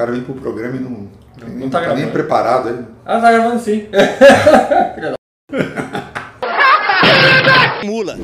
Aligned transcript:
cara 0.00 0.12
vem 0.12 0.22
pro 0.22 0.34
programa 0.34 0.76
e 0.76 0.80
não, 0.80 0.90
Não 0.90 1.56
não 1.60 1.70
tá 1.70 1.80
tá, 1.82 1.94
nem 1.94 2.08
preparado. 2.08 2.68
Ele. 2.70 2.84
Ah, 3.04 3.20
tá 3.20 3.32
gravando 3.32 3.60
sim. 3.60 3.86
Mula. 7.84 8.18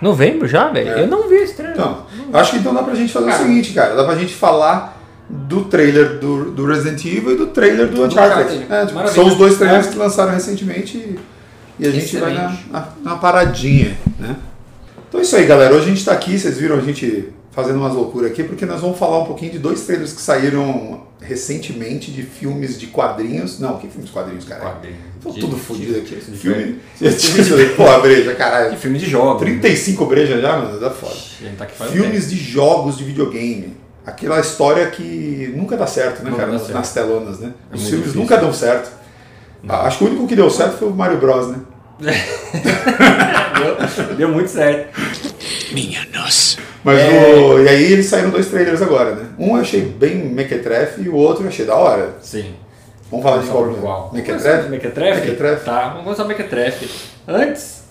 Novembro 0.00 0.48
já, 0.48 0.68
velho? 0.68 0.90
É. 0.90 1.02
Eu 1.02 1.06
não 1.08 1.28
vi 1.28 1.36
esse 1.36 1.54
trailer. 1.54 1.76
Então, 1.76 2.06
acho 2.32 2.52
que 2.52 2.56
então 2.58 2.72
dá 2.74 2.82
pra 2.82 2.94
gente 2.94 3.12
fazer 3.12 3.26
Cara. 3.30 3.42
o 3.42 3.46
seguinte, 3.46 3.72
cara. 3.74 3.94
Dá 3.94 4.04
pra 4.04 4.14
gente 4.16 4.34
falar 4.34 4.98
do 5.28 5.64
trailer 5.66 6.18
do, 6.18 6.50
do 6.50 6.66
Resident 6.66 7.04
Evil 7.04 7.32
e 7.32 7.36
do 7.36 7.46
trailer 7.48 7.86
do, 7.88 7.96
Do 7.96 8.04
Uncharted. 8.06 8.42
Uncharted. 8.64 8.72
É, 8.72 8.80
tipo, 8.86 8.94
Maravilha. 8.94 9.08
são 9.22 9.26
os 9.26 9.36
dois 9.36 9.56
trailers 9.58 9.86
É. 9.86 9.90
que 9.90 9.96
lançaram 9.98 10.32
recentemente 10.32 10.96
e, 10.98 11.18
e 11.78 11.86
a 11.86 11.90
gente 11.90 12.16
vai 12.16 12.32
na, 12.34 12.44
Excelente. 12.46 12.66
na, 12.70 12.88
na 13.02 13.16
paradinha, 13.16 13.96
né? 14.18 14.36
Então 15.08 15.20
é 15.20 15.22
isso 15.22 15.36
aí, 15.36 15.44
galera. 15.46 15.74
Hoje 15.74 15.84
a 15.84 15.88
gente 15.88 16.04
tá 16.04 16.12
aqui, 16.12 16.38
vocês 16.38 16.56
viram 16.58 16.76
a 16.76 16.80
gente 16.80 17.28
fazendo 17.52 17.78
umas 17.78 17.94
loucuras 17.94 18.30
aqui, 18.30 18.44
porque 18.44 18.64
nós 18.64 18.80
vamos 18.80 18.98
falar 18.98 19.18
um 19.18 19.26
pouquinho 19.26 19.52
de 19.52 19.58
dois 19.58 19.82
trailers 19.82 20.12
que 20.12 20.20
saíram 20.20 21.02
recentemente 21.20 22.10
de 22.10 22.22
filmes 22.22 22.78
de 22.78 22.86
quadrinhos. 22.86 23.58
Não, 23.58 23.76
que 23.78 23.88
filmes 23.88 24.06
de 24.06 24.12
quadrinhos, 24.12 24.44
cara? 24.44 24.80
Tô 25.22 25.32
tudo 25.32 25.56
fodido 25.56 25.98
aqui. 25.98 26.16
Filme. 26.16 26.78
Filme. 26.96 27.66
Porra, 27.76 27.98
breja, 28.00 28.34
caralho. 28.34 28.76
filme 28.78 28.98
de 28.98 29.08
jogos. 29.08 29.42
35 29.42 30.06
brejas 30.06 30.40
já, 30.40 30.56
mano, 30.56 30.80
dá 30.80 30.90
foda. 30.90 31.14
Tá 31.58 31.66
faz 31.66 31.90
um 31.90 31.94
Filmes 31.94 32.30
de 32.30 32.36
jogos 32.36 32.96
de 32.96 33.04
videogame. 33.04 33.76
Aquela 34.06 34.40
história 34.40 34.88
que 34.90 35.52
nunca 35.54 35.76
dá 35.76 35.86
certo, 35.86 36.22
né, 36.22 36.30
Nunca 36.30 36.42
cara? 36.42 36.52
nas, 36.52 36.62
certo. 36.62 36.74
nas 36.74 36.94
telonas, 36.94 37.38
né? 37.38 37.52
É 37.70 37.74
Os 37.74 37.82
filmes 37.82 37.98
difícil. 37.98 38.20
nunca 38.20 38.36
dão 38.38 38.52
certo. 38.52 38.90
Acho 39.68 39.98
que 39.98 40.04
o 40.04 40.06
único 40.06 40.26
que 40.26 40.34
deu 40.34 40.48
certo 40.48 40.78
foi 40.78 40.88
o 40.88 40.94
Mario 40.94 41.18
Bros, 41.18 41.48
né? 41.48 41.58
deu, 42.00 44.06
deu 44.16 44.28
muito 44.30 44.50
certo. 44.50 44.98
Minha 45.72 46.06
nossa. 46.14 46.56
Mas 46.84 46.98
É. 46.98 47.34
o... 47.34 47.62
E 47.62 47.68
aí 47.68 47.92
eles 47.92 48.06
saíram 48.06 48.30
dois 48.30 48.46
trailers 48.48 48.80
agora, 48.82 49.14
né? 49.14 49.26
Um 49.38 49.56
eu 49.56 49.62
achei 49.62 49.82
bem 49.82 50.16
mequetrefe 50.16 51.02
e 51.02 51.08
o 51.08 51.14
outro 51.14 51.44
eu 51.44 51.48
achei 51.48 51.66
da 51.66 51.74
hora. 51.74 52.14
Sim. 52.20 52.54
Vamos 53.10 53.24
falar 53.24 53.42
de 53.42 53.48
qual? 53.48 53.64
Vamos 53.64 54.12
Mequetrefe? 54.12 54.68
Mequetrefe? 54.68 55.20
Mequetrefe. 55.20 55.64
Tá, 55.64 55.88
vamos 55.88 56.04
começar 56.04 56.22
com 56.22 56.28
Mequetrefe. 56.28 56.88
Antes, 57.26 57.82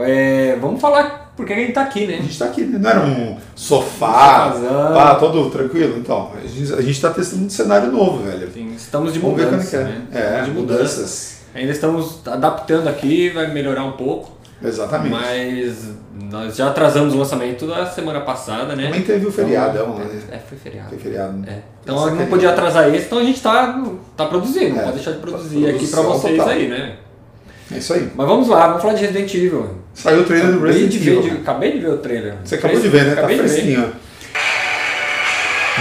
é, 0.00 0.56
vamos 0.60 0.80
falar 0.80 1.32
por 1.36 1.44
que 1.44 1.52
a 1.52 1.56
gente 1.56 1.72
tá 1.72 1.82
aqui, 1.82 2.04
A 2.04 2.06
né? 2.08 2.16
gente 2.22 2.38
tá 2.38 2.46
aqui, 2.46 2.62
né? 2.64 2.78
Não 2.78 2.90
era 2.90 3.00
um 3.00 3.36
sofá, 3.54 4.52
Sofazão. 4.52 4.94
pá, 4.94 5.14
todo 5.16 5.50
tranquilo. 5.50 5.98
Então, 5.98 6.32
a 6.42 6.46
gente, 6.46 6.72
a 6.72 6.80
gente 6.80 7.00
tá 7.00 7.10
testando 7.10 7.44
um 7.44 7.50
cenário 7.50 7.92
novo, 7.92 8.24
velho. 8.24 8.48
Assim, 8.48 8.72
estamos 8.74 9.12
de 9.12 9.18
Vamos 9.18 9.36
ver 9.36 9.48
quando 9.48 9.60
que 9.68 9.76
mudança, 9.76 9.76
é. 9.76 9.84
né? 9.84 10.02
É, 10.14 10.18
Estamos 10.20 10.44
de 10.46 10.50
mudança. 10.52 10.80
mudanças. 10.82 11.36
Ainda 11.54 11.72
estamos 11.72 12.26
adaptando 12.26 12.88
aqui, 12.88 13.28
vai 13.30 13.52
melhorar 13.52 13.84
um 13.84 13.92
pouco. 13.92 14.30
Exatamente. 14.62 15.10
Mas 15.12 15.90
nós 16.30 16.56
já 16.56 16.68
atrasamos 16.68 17.14
o 17.14 17.18
lançamento 17.18 17.66
da 17.66 17.84
semana 17.86 18.20
passada, 18.22 18.74
né? 18.74 18.84
Também 18.86 19.02
teve 19.02 19.26
o 19.26 19.30
feriadão, 19.32 19.94
Então, 19.94 19.98
né? 20.06 20.20
É, 20.32 20.38
foi 20.38 20.56
feriado. 20.58 20.88
Foi 20.88 20.98
feriado, 20.98 21.32
né? 21.34 21.46
É. 21.52 21.58
Então 21.82 21.96
Essa 22.06 22.10
não 22.14 22.22
é- 22.22 22.26
podia 22.26 22.50
atrasar 22.50 22.88
esse, 22.94 23.06
então 23.06 23.18
a 23.18 23.22
gente 23.24 23.40
tá, 23.42 23.82
tá 24.16 24.24
produzindo, 24.26 24.70
não 24.74 24.80
É, 24.80 24.84
pode 24.84 24.96
deixar 24.96 25.12
de 25.12 25.18
produzir 25.18 25.58
produção 25.60 25.76
aqui 25.76 25.86
pra 25.88 26.00
vocês 26.02 26.36
total. 26.38 26.52
aí, 26.54 26.68
né? 26.68 26.96
É 27.72 27.78
isso 27.78 27.92
aí. 27.94 28.10
Mas 28.14 28.26
vamos 28.26 28.48
lá, 28.48 28.66
vamos 28.68 28.82
falar 28.82 28.94
de 28.94 29.00
Resident 29.02 29.34
Evil. 29.34 29.70
Saiu 29.92 30.20
o 30.20 30.24
trailer 30.24 30.52
do 30.52 30.64
Resident 30.64 30.94
Evil. 30.94 31.22
de- 31.22 31.30
acabei 31.30 31.72
de 31.72 31.78
ver 31.80 31.90
o 31.90 31.98
trailer. 31.98 32.34
Você 32.44 32.54
acabou 32.54 32.80
de 32.80 32.88
ver, 32.88 33.04
né? 33.04 33.14
Tá 33.14 33.18
Acabei 33.20 33.36
de 33.36 33.42
ver. 33.42 33.48
fresquinho. 33.48 33.92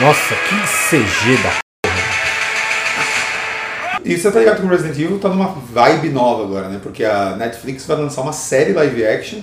Nossa, 0.02 0.36
que 0.36 0.56
CG 0.90 1.42
da 1.42 1.65
E 4.06 4.18
você 4.18 4.32
tá 4.32 4.40
ligado 4.40 4.60
que 4.62 4.66
o 4.66 4.70
Resident 4.70 4.98
Evil 5.00 5.18
tá 5.20 5.30
numa 5.30 5.48
vibe 5.48 6.10
nova 6.10 6.44
agora, 6.44 6.70
né? 6.70 6.80
Porque 6.82 7.04
a 7.04 7.36
Netflix 7.36 7.86
vai 7.86 7.98
lançar 7.98 8.22
uma 8.22 8.34
série 8.34 8.72
live 8.74 9.06
action. 9.06 9.40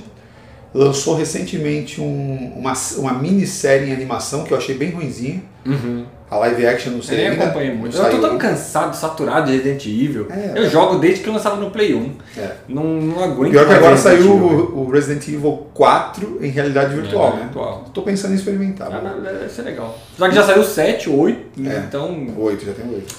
Lançou 0.75 1.15
recentemente 1.17 2.01
um- 2.01 2.53
uma, 2.57 2.73
uma 2.97 3.13
minissérie 3.13 3.91
em 3.91 3.93
animação 3.93 4.45
que 4.45 4.53
eu 4.53 4.57
achei 4.57 4.75
bem 4.75 4.91
ruimzinha. 4.91 5.43
Uhum. 5.67 6.07
A 6.31 6.37
live 6.39 6.67
action 6.67 6.93
não 6.93 6.99
Eu 7.01 7.03
sei 7.05 7.17
nem 7.19 7.29
ainda. 7.29 7.45
acompanhei 7.45 7.75
muito. 7.75 7.95
Eu 7.95 8.03
saiu 8.03 8.19
tô 8.21 8.27
tão 8.27 8.39
cansado, 8.39 8.95
saturado 8.97 9.51
de 9.51 9.57
Resident 9.59 9.85
Evil. 9.85 10.27
É, 10.31 10.53
eu 10.59 10.65
é. 10.65 10.71
jogo 10.71 10.97
desde 10.99 11.23
que 11.23 11.29
lançava 11.29 11.57
no 11.57 11.71
Play 11.71 11.93
1. 11.95 12.13
É. 12.39 12.53
Não, 12.69 12.85
não 12.85 13.23
aguento 13.23 13.51
Pior 13.51 13.65
que 13.65 13.69
mais 13.69 13.79
agora 13.85 13.95
Resident 13.97 14.19
saiu 14.23 14.33
o, 14.33 14.87
o 14.87 14.91
Resident 14.91 15.29
Evil 15.29 15.67
4 15.75 16.39
em 16.41 16.49
realidade 16.49 16.95
virtual, 16.95 17.37
né? 17.37 17.43
virtual. 17.43 17.85
Tô 17.93 18.01
pensando 18.01 18.33
em 18.33 18.37
experimentar. 18.37 18.89
Ah, 18.91 19.21
Deve 19.23 19.51
ser 19.51 19.63
legal. 19.63 19.99
Já 20.19 20.29
que 20.31 20.35
já 20.35 20.43
saiu 20.43 20.65
7, 20.65 21.11
8, 21.11 21.61
É. 21.69 21.83
então. 21.87 22.29
Oito, 22.39 22.65
já 22.65 22.73
tem 22.73 22.87
oito. 22.89 23.15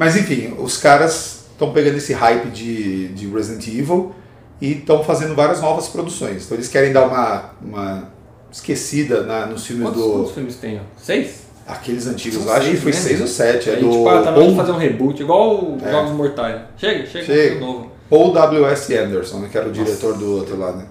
Mas 0.00 0.16
enfim, 0.16 0.54
os 0.58 0.78
caras 0.78 1.40
estão 1.52 1.74
pegando 1.74 1.98
esse 1.98 2.14
hype 2.14 2.46
de, 2.48 3.08
de 3.08 3.26
Resident 3.26 3.68
Evil 3.68 4.14
e 4.58 4.72
estão 4.78 5.04
fazendo 5.04 5.34
várias 5.34 5.60
novas 5.60 5.88
produções. 5.88 6.46
Então 6.46 6.56
eles 6.56 6.68
querem 6.68 6.90
dar 6.90 7.04
uma, 7.06 7.50
uma 7.60 8.10
esquecida 8.50 9.24
na, 9.24 9.44
nos 9.44 9.66
filmes 9.66 9.84
Quantos, 9.88 10.02
do. 10.02 10.10
quantos 10.12 10.32
filmes 10.32 10.56
tem? 10.56 10.80
Seis? 10.96 11.42
Aqueles 11.66 12.06
antigos 12.06 12.46
lá, 12.46 12.56
acho 12.56 12.70
que 12.70 12.78
foi 12.78 12.92
né? 12.92 12.96
seis 12.96 13.20
ou 13.20 13.26
sete. 13.26 13.68
É 13.68 13.76
do 13.76 13.90
tipo, 13.90 14.08
ah, 14.08 14.22
tá 14.22 14.32
Paul, 14.32 14.56
fazer 14.56 14.72
um 14.72 14.78
reboot, 14.78 15.20
igual 15.22 15.74
os 15.74 15.82
É. 15.82 15.90
Jogos 15.92 16.12
Mortais. 16.12 16.62
Chega, 16.78 17.06
chega, 17.06 17.24
Chega. 17.26 17.60
novo. 17.60 17.92
Paul 18.08 18.32
W.S. 18.32 18.96
Anderson, 18.96 19.40
né, 19.40 19.48
que 19.52 19.58
era 19.58 19.68
o 19.68 19.70
diretor 19.70 20.16
do 20.16 20.36
outro 20.38 20.58
lá, 20.58 20.72
né? 20.72 20.86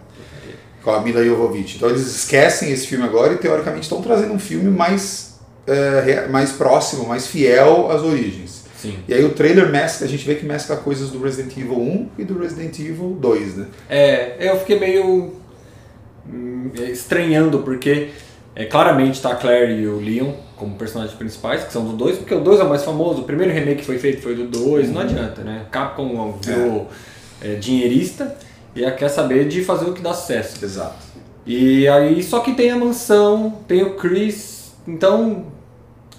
Com 0.83 0.91
a 0.91 1.01
Mila 1.01 1.25
Jovovich. 1.25 1.77
Então 1.77 1.89
eles 1.89 2.05
esquecem 2.05 2.71
esse 2.71 2.85
filme 2.85 3.05
agora 3.05 3.33
e 3.33 3.37
teoricamente 3.37 3.85
estão 3.85 4.03
trazendo 4.03 4.33
um 4.33 4.39
filme 4.39 4.69
mais, 4.69 5.39
é, 5.65 6.27
mais 6.27 6.51
próximo, 6.51 7.07
mais 7.07 7.25
fiel 7.25 7.89
às 7.89 8.03
origens. 8.03 8.58
Sim. 8.81 8.97
E 9.07 9.13
aí 9.13 9.23
o 9.25 9.33
trailer 9.33 9.69
mescla, 9.69 10.07
a 10.07 10.09
gente 10.09 10.25
vê 10.25 10.35
que 10.35 10.45
mescla 10.45 10.77
coisas 10.77 11.09
do 11.09 11.21
Resident 11.21 11.55
Evil 11.57 11.79
1 11.79 12.09
e 12.19 12.23
do 12.23 12.39
Resident 12.39 12.79
Evil 12.79 13.17
2, 13.19 13.57
né? 13.57 13.65
É, 13.89 14.37
eu 14.39 14.57
fiquei 14.57 14.79
meio 14.79 15.33
hum, 16.25 16.71
estranhando, 16.77 17.59
porque 17.59 18.09
é, 18.55 18.63
claramente 18.65 19.21
tá 19.21 19.31
a 19.31 19.35
Claire 19.35 19.73
e 19.73 19.87
o 19.87 19.99
Leon 19.99 20.31
como 20.55 20.75
personagens 20.75 21.17
principais, 21.17 21.63
que 21.63 21.73
são 21.73 21.85
do 21.85 21.93
2, 21.93 22.19
porque 22.19 22.33
o 22.33 22.41
2 22.41 22.59
é 22.59 22.63
o 22.63 22.69
mais 22.69 22.83
famoso, 22.83 23.21
o 23.21 23.23
primeiro 23.23 23.53
remake 23.53 23.79
que 23.79 23.85
foi 23.85 23.97
feito 23.97 24.21
foi 24.21 24.35
do 24.35 24.45
2, 24.45 24.91
não 24.91 25.01
adianta, 25.01 25.41
né? 25.41 25.65
Capcom 25.71 26.37
virou 26.41 26.89
é, 27.41 27.55
dinheirista 27.55 28.35
e 28.75 28.83
ela 28.83 28.91
quer 28.91 29.09
saber 29.09 29.47
de 29.47 29.63
fazer 29.63 29.89
o 29.89 29.93
que 29.93 30.01
dá 30.01 30.13
sucesso. 30.13 30.63
Exato. 30.63 30.97
E 31.45 31.87
aí, 31.87 32.21
só 32.21 32.39
que 32.39 32.53
tem 32.53 32.71
a 32.71 32.77
mansão, 32.77 33.59
tem 33.67 33.83
o 33.83 33.95
Chris, 33.95 34.73
então 34.87 35.45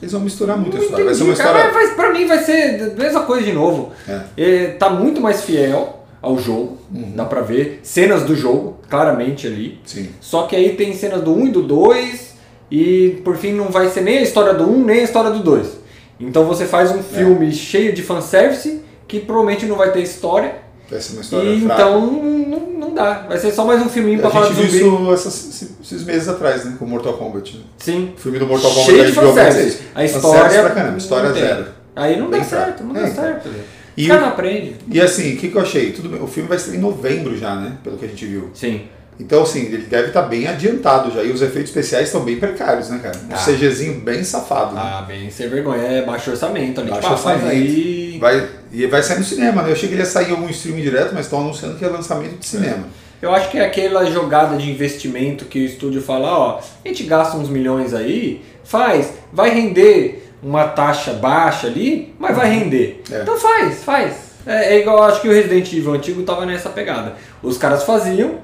Eles 0.00 0.12
vão 0.12 0.20
misturar 0.22 0.56
muito 0.58 0.76
a 0.76 0.80
história. 0.80 1.04
Vai 1.04 1.14
ser 1.14 1.22
uma 1.22 1.32
entendi, 1.34 1.46
cara, 1.46 1.58
história. 1.66 1.86
mas 1.88 1.94
pra 1.96 2.12
mim 2.12 2.26
vai 2.26 2.38
ser 2.38 2.92
a 2.96 3.00
mesma 3.02 3.22
coisa 3.22 3.44
de 3.44 3.52
novo. 3.52 3.92
É. 4.08 4.20
É, 4.36 4.66
tá 4.78 4.88
muito 4.90 5.20
mais 5.20 5.42
fiel 5.42 6.04
ao 6.22 6.38
jogo, 6.38 6.78
Uhum. 6.94 7.12
dá 7.14 7.24
pra 7.24 7.40
ver. 7.42 7.80
Cenas 7.82 8.22
do 8.24 8.34
jogo, 8.34 8.78
claramente 8.88 9.46
ali. 9.46 9.78
Sim. 9.84 10.08
Só 10.20 10.42
que 10.44 10.56
aí 10.56 10.74
tem 10.74 10.92
cenas 10.94 11.22
do 11.22 11.32
1 11.34 11.46
e 11.46 11.50
do 11.50 11.62
2, 11.62 12.34
e 12.70 13.20
por 13.24 13.36
fim 13.36 13.52
não 13.52 13.66
vai 13.66 13.88
ser 13.88 14.00
nem 14.02 14.18
a 14.18 14.22
história 14.22 14.54
do 14.54 14.64
1, 14.70 14.84
nem 14.84 15.00
a 15.00 15.04
história 15.04 15.30
do 15.30 15.40
2. 15.42 15.78
Então 16.18 16.44
você 16.44 16.64
faz 16.66 16.90
É. 16.90 16.94
um 16.94 17.02
filme 17.02 17.52
cheio 17.52 17.92
de 17.92 18.02
fanservice, 18.02 18.82
que 19.08 19.20
provavelmente 19.20 19.66
não 19.66 19.76
vai 19.76 19.90
ter 19.92 20.00
história, 20.02 20.54
Uma 20.90 21.20
história 21.20 21.48
e 21.50 21.60
fraca. 21.60 21.82
então 21.82 22.00
não, 22.12 22.60
não 22.88 22.94
dá. 22.94 23.26
Vai 23.28 23.38
ser 23.38 23.52
só 23.52 23.64
mais 23.64 23.80
um 23.80 23.88
filminho 23.88 24.18
pra 24.18 24.28
a 24.28 24.30
falar 24.32 24.46
gente 24.48 24.56
de 24.56 24.66
viu 24.78 24.90
zumbi. 24.90 25.02
isso 25.02 25.12
essas- 25.28 25.70
esses 25.82 26.04
meses 26.04 26.28
atrás, 26.28 26.64
né? 26.64 26.74
Com 26.78 26.86
Mortal 26.86 27.12
Kombat. 27.14 27.56
né? 27.56 27.62
Sim. 27.78 28.12
O 28.16 28.20
filme 28.20 28.38
do 28.38 28.46
Mortal 28.46 28.70
Kombat 28.70 28.86
Cheio 28.90 29.06
de 29.06 29.12
fanservice. 29.12 29.78
A 29.94 30.00
Fanservice 30.00 30.16
história. 30.16 30.60
pra 30.62 30.70
caramba, 30.70 30.98
história 30.98 31.32
zero. 31.32 31.66
Aí 31.94 32.18
não 32.18 32.28
Bem 32.30 32.40
dá 32.40 32.46
certo, 32.46 32.64
fraco. 32.78 32.84
não 32.84 32.96
É, 32.96 33.02
dá 33.02 33.08
então. 33.08 33.24
certo. 33.24 33.44
velho. 33.48 33.64
E 33.96 34.10
o- 34.10 34.14
não 34.20 34.28
aprendem. 34.28 34.74
E 34.90 35.00
assim, 35.00 35.34
o 35.34 35.36
que, 35.36 35.48
que 35.48 35.56
eu 35.56 35.60
achei? 35.62 35.92
Tudo 35.92 36.08
bem, 36.08 36.22
o 36.22 36.26
filme 36.26 36.48
vai 36.48 36.58
ser 36.58 36.74
em 36.74 36.78
novembro 36.78 37.36
já, 37.36 37.54
né? 37.56 37.76
Pelo 37.84 37.96
que 37.98 38.04
a 38.04 38.08
gente 38.08 38.24
viu. 38.26 38.50
Sim. 38.54 38.82
Então, 39.20 39.42
assim, 39.42 39.66
ele 39.66 39.84
deve 39.84 40.08
estar 40.08 40.22
bem 40.22 40.48
adiantado 40.48 41.12
já. 41.12 41.22
E 41.22 41.31
os 41.31 41.42
efeitos 41.42 41.70
especiais 41.70 42.06
estão 42.06 42.22
bem 42.22 42.36
precários, 42.36 42.88
né, 42.88 42.98
cara? 43.03 43.16
Um 43.31 43.34
Ah. 43.34 43.36
CGzinho 43.36 44.00
bem 44.00 44.25
safado. 44.25 44.75
né? 44.75 44.81
Ah, 44.82 45.03
bem 45.03 45.31
sem 45.31 45.48
vergonha. 45.48 45.82
É 45.82 46.03
baixo 46.03 46.31
orçamento 46.31 46.81
ali. 46.81 46.91
Baixo 46.91 47.03
tipo, 47.03 47.12
ah, 47.12 47.32
orçamento. 47.32 47.47
aí. 47.50 48.19
Vai, 48.19 48.48
e 48.72 48.86
vai 48.86 49.03
sair 49.03 49.19
no 49.19 49.25
cinema, 49.25 49.62
né? 49.62 49.69
Eu 49.69 49.72
achei 49.75 49.88
que 49.88 49.94
ele 49.94 50.03
ia 50.03 50.06
sair 50.09 50.28
em 50.28 50.32
algum 50.32 50.48
streaming 50.48 50.82
direto, 50.82 51.12
mas 51.14 51.26
estão 51.26 51.41
anunciando 51.41 51.76
que 51.76 51.84
é 51.84 51.88
lançamento 51.88 52.38
de 52.38 52.47
cinema. 52.47 52.84
Eu 53.20 53.34
acho 53.34 53.50
que 53.50 53.59
é 53.59 53.64
aquela 53.66 54.06
jogada 54.10 54.56
de 54.56 54.70
investimento 54.70 55.44
que 55.44 55.59
o 55.60 55.64
estúdio 55.66 56.00
fala, 56.00 56.28
ó, 56.38 56.59
a 56.82 56.88
gente 56.88 57.03
gasta 57.04 57.36
uns 57.36 57.50
milhões 57.50 57.92
aí, 57.92 58.42
faz, 58.65 59.12
vai 59.30 59.50
render 59.50 60.33
uma 60.42 60.65
taxa 60.68 61.12
baixa 61.12 61.66
ali, 61.66 62.15
mas 62.18 62.34
vai 62.34 62.48
render. 62.48 63.03
É. 63.12 63.21
Então 63.21 63.36
faz, 63.39 63.84
faz. 63.84 64.15
É, 64.47 64.77
é 64.77 64.80
igual, 64.80 64.97
eu 64.97 65.03
acho 65.04 65.21
que 65.21 65.28
o 65.28 65.33
Resident 65.33 65.71
Evil 65.71 65.92
antigo 65.92 66.22
tava 66.22 66.47
nessa 66.47 66.71
pegada. 66.71 67.16
Os 67.42 67.59
caras 67.59 67.83
faziam, 67.84 68.39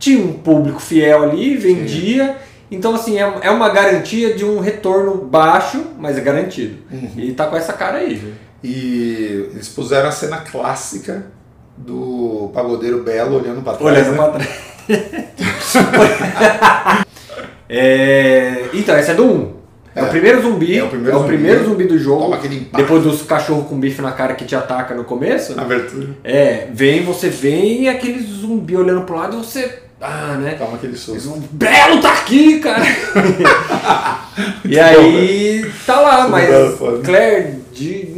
tinha 0.00 0.24
um 0.24 0.32
público 0.32 0.80
fiel 0.80 1.22
ali, 1.22 1.56
vendia. 1.56 2.36
Então, 2.70 2.94
assim, 2.94 3.18
é, 3.20 3.32
é 3.42 3.50
uma 3.50 3.68
garantia 3.68 4.34
de 4.34 4.44
um 4.44 4.58
retorno 4.58 5.16
baixo, 5.16 5.84
mas 5.98 6.16
é 6.16 6.20
garantido. 6.20 6.78
Uhum. 6.90 7.10
E 7.16 7.32
tá 7.32 7.46
com 7.46 7.56
essa 7.56 7.72
cara 7.74 7.98
aí, 7.98 8.14
viu? 8.14 8.32
E 8.62 9.48
eles 9.52 9.68
puseram 9.68 10.08
a 10.08 10.12
cena 10.12 10.38
clássica 10.38 11.26
do 11.76 12.50
pagodeiro 12.52 13.02
Belo 13.02 13.38
olhando 13.40 13.62
pra 13.62 13.74
trás. 13.74 14.08
Olhando 14.08 14.10
né? 14.10 14.16
pra 14.16 14.28
trás. 14.28 14.70
É, 17.72 18.64
Então, 18.74 18.98
esse 18.98 19.12
é 19.12 19.14
do 19.14 19.24
1. 19.24 19.60
É, 19.94 20.00
É. 20.00 20.02
o 20.04 20.08
primeiro 20.08 20.42
zumbi. 20.42 20.78
É 20.78 20.82
o 20.84 20.88
primeiro 20.88 21.18
zumbi. 21.18 21.28
primeiro 21.28 21.64
zumbi 21.64 21.84
do 21.84 21.98
jogo. 21.98 22.36
Depois 22.76 23.02
dos 23.02 23.22
cachorros 23.22 23.66
com 23.68 23.78
bife 23.78 24.02
na 24.02 24.12
cara 24.12 24.34
que 24.34 24.44
te 24.44 24.56
ataca 24.56 24.94
no 24.94 25.04
começo. 25.04 25.54
Na 25.54 25.62
abertura. 25.62 26.08
É, 26.24 26.68
vem, 26.72 27.04
você 27.04 27.28
vem 27.28 27.82
e 27.84 27.88
aquele 27.88 28.20
zumbi 28.22 28.76
olhando 28.76 29.02
pro 29.02 29.16
lado 29.16 29.36
e 29.36 29.38
você. 29.38 29.82
Ah, 30.00 30.36
né? 30.40 30.54
Toma 30.54 30.76
aquele 30.76 30.96
susto. 30.96 31.30
Um 31.30 31.40
Belo 31.52 32.00
tá 32.00 32.12
aqui, 32.12 32.58
cara! 32.60 32.84
E 34.64 34.78
aí 34.78 35.70
tá 35.84 36.00
lá, 36.00 36.28
mas 36.28 36.78
foda. 36.78 37.02
Claire 37.02 37.58
de. 37.74 38.08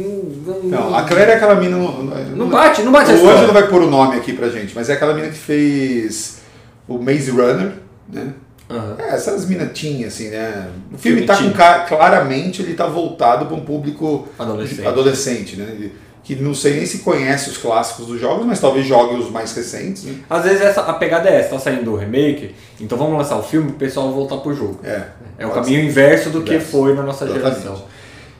Não, 0.63 0.95
a 0.95 1.03
Claire 1.03 1.31
é 1.31 1.35
aquela 1.35 1.55
mina. 1.55 1.77
Não, 1.77 2.03
Não 2.03 2.49
bate, 2.49 2.81
não 2.83 2.91
bate 2.91 3.11
O 3.11 3.17
não 3.23 3.53
vai 3.53 3.67
pôr 3.67 3.81
o 3.81 3.89
nome 3.89 4.15
aqui 4.17 4.31
pra 4.33 4.47
gente, 4.49 4.73
mas 4.75 4.89
é 4.89 4.93
aquela 4.93 5.13
mina 5.13 5.27
que 5.27 5.37
fez 5.37 6.41
o 6.87 6.97
Maze 6.97 7.31
Runner, 7.31 7.73
né? 8.07 8.33
Aham. 8.69 8.95
É, 8.97 9.15
essas 9.15 9.45
minatinhas, 9.47 10.13
assim, 10.13 10.29
né? 10.29 10.67
O 10.93 10.97
filme 10.97 11.27
Filme 11.27 11.53
tá 11.53 11.81
com 11.83 11.87
claramente 11.87 12.61
ele 12.61 12.73
tá 12.73 12.87
voltado 12.87 13.45
para 13.45 13.55
um 13.55 13.61
público 13.61 14.27
Adolescente. 14.39 14.87
adolescente, 14.87 15.55
né? 15.57 15.67
Ele- 15.71 15.93
Que 16.23 16.35
não 16.35 16.55
sei 16.55 16.75
nem 16.77 16.85
se 16.85 16.99
conhece 16.99 17.49
os 17.49 17.57
clássicos 17.57 18.05
dos 18.07 18.19
jogos, 18.19 18.45
mas 18.45 18.57
talvez 18.59 18.87
jogue 18.87 19.15
os 19.15 19.29
mais 19.29 19.53
recentes, 19.53 20.03
né? 20.05 20.15
Às 20.29 20.43
vezes 20.45 20.61
essa, 20.61 20.79
a 20.81 20.93
pegada 20.93 21.29
é 21.29 21.37
essa, 21.39 21.49
tá 21.49 21.59
saindo 21.59 21.91
o 21.91 21.97
remake, 21.97 22.55
então 22.79 22.97
vamos 22.97 23.17
lançar 23.17 23.35
o 23.37 23.43
filme, 23.43 23.71
o 23.71 23.73
pessoal 23.73 24.05
vai 24.07 24.15
voltar 24.15 24.37
pro 24.37 24.53
jogo. 24.55 24.79
É. 24.85 25.03
É 25.37 25.45
o 25.45 25.51
caminho 25.51 25.81
ser. 25.81 25.85
inverso 25.87 26.29
do 26.29 26.41
que 26.41 26.53
Inverso. 26.53 26.71
foi 26.71 26.93
na 26.95 27.03
nossa 27.03 27.25
Exatamente. 27.25 27.61
geração. 27.63 27.83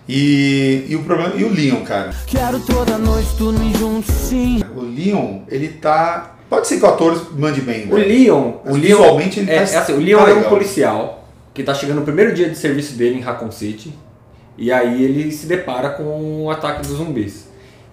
E, 0.08 0.86
e 0.90 0.96
o 0.96 1.04
problema 1.04 1.34
e 1.36 1.44
o 1.44 1.50
Leon, 1.54 1.82
cara. 1.84 2.14
Quero 2.28 2.60
toda 2.60 2.98
noite 2.98 3.30
dormir 3.38 3.76
junto 3.78 4.12
sim. 4.12 4.62
O 4.76 4.82
Leon, 4.82 5.40
ele 5.50 5.70
tá. 5.70 6.36
Pode 6.50 6.68
ser 6.68 6.78
que 6.78 6.86
o 6.86 6.90
ator 6.90 7.32
mande 7.38 7.62
bem, 7.62 7.88
O 7.92 7.98
né? 7.98 8.04
Leon, 8.06 8.52
Mas 8.64 8.76
o 8.76 8.78
Leon 8.78 8.98
visualmente 8.98 9.40
ele 9.40 9.52
é, 9.52 9.64
tá- 9.66 9.72
é 9.74 9.78
assim, 9.78 9.94
o 9.94 10.00
Leon 10.00 10.24
tá 10.24 10.30
é 10.30 10.34
um 10.34 10.44
policial 10.44 11.28
que 11.54 11.64
tá 11.64 11.74
chegando 11.74 11.98
no 12.00 12.04
primeiro 12.06 12.34
dia 12.34 12.50
de 12.50 12.58
serviço 12.58 12.94
dele 12.94 13.16
em 13.18 13.22
Raccoon 13.22 13.50
City 13.52 13.94
e 14.58 14.72
aí 14.72 15.04
ele 15.04 15.32
se 15.32 15.48
depara 15.48 15.90
com 15.90 16.44
o 16.46 16.52
ataque 16.52 16.82
dos 16.86 16.98
zumbis. 16.98 17.48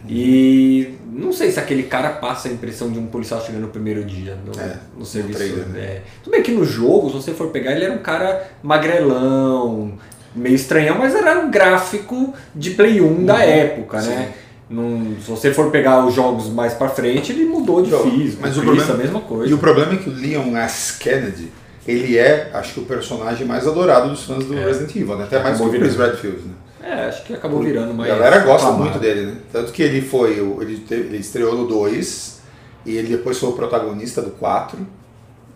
E 0.09 0.95
não 1.13 1.33
sei 1.33 1.51
se 1.51 1.61
aquele 1.61 1.83
cara 1.85 2.11
passa 2.11 2.49
a 2.49 2.51
impressão 2.53 2.91
de 2.91 2.99
um 2.99 3.07
policial 3.07 3.41
chegando 3.45 3.63
no 3.63 3.69
primeiro 3.69 4.05
dia 4.05 4.37
no, 4.47 4.59
É, 4.61 4.77
no 4.97 5.05
serviço. 5.05 5.39
trailer, 5.39 5.67
né? 5.69 5.81
é. 5.81 6.03
Tudo 6.23 6.33
bem 6.33 6.43
que 6.43 6.53
no 6.53 6.65
jogo, 6.65 7.09
se 7.11 7.17
você 7.17 7.33
for 7.33 7.49
pegar, 7.49 7.73
ele 7.73 7.85
era 7.85 7.95
um 7.95 7.99
cara 7.99 8.49
magrelão, 8.63 9.93
meio 10.35 10.55
estranhão, 10.55 10.97
mas 10.99 11.15
era 11.15 11.41
um 11.41 11.51
gráfico 11.51 12.35
de 12.55 12.71
Play 12.71 13.01
1 13.01 13.25
da 13.25 13.43
época, 13.45 13.97
Uhum. 13.99 14.03
Sim. 14.03 14.11
né? 14.11 14.33
Não- 14.71 15.17
se 15.21 15.29
você 15.29 15.53
for 15.53 15.71
pegar 15.71 16.07
os 16.07 16.15
jogos 16.15 16.49
mais 16.49 16.73
pra 16.75 16.89
frente, 16.89 17.33
ele 17.33 17.45
mudou 17.45 17.83
de 17.83 17.91
físico. 17.91 18.39
mas 18.41 18.57
o 18.57 18.61
Chris, 18.61 18.75
problema- 18.75 18.95
a 18.95 18.97
mesma 18.97 19.21
coisa. 19.21 19.51
E 19.51 19.55
o 19.55 19.59
problema 19.59 19.95
é 19.95 19.97
que 19.97 20.09
o 20.09 20.13
Leon 20.13 20.57
S. 20.57 20.97
Kennedy, 20.99 21.51
ele 21.87 22.17
é, 22.17 22.51
acho 22.55 22.75
que, 22.75 22.81
o 22.81 22.85
personagem 22.85 23.45
mais 23.47 23.67
adorado 23.67 24.09
dos 24.11 24.23
fãs 24.23 24.45
do 24.45 24.57
É. 24.57 24.65
Resident 24.65 24.95
Evil, 24.95 25.17
né? 25.17 25.25
até 25.25 25.43
mais 25.43 25.57
que 25.57 25.63
Acabou 25.65 25.67
o 25.67 25.81
Chris. 25.81 25.97
Redfield, 25.97 26.39
né? 26.43 26.55
É, 26.83 27.07
acho 27.07 27.25
que 27.25 27.35
acabou 27.35 27.63
virando 27.63 27.93
mais. 27.95 28.11
a 28.11 28.17
galera 28.17 28.39
gosta 28.41 28.71
muito 28.73 28.99
dele, 28.99 29.27
né? 29.27 29.37
Tanto 29.53 29.71
que 29.73 29.83
ele 29.83 30.01
foi, 30.01 30.39
ele, 30.61 30.79
teve- 30.79 31.09
ele 31.09 31.19
estreou 31.19 31.55
no 31.57 31.67
2 31.67 32.41
e 32.87 32.97
ele 32.97 33.09
depois 33.17 33.39
foi 33.39 33.51
o 33.51 33.53
protagonista 33.53 34.23
do 34.23 34.31
4 34.31 34.79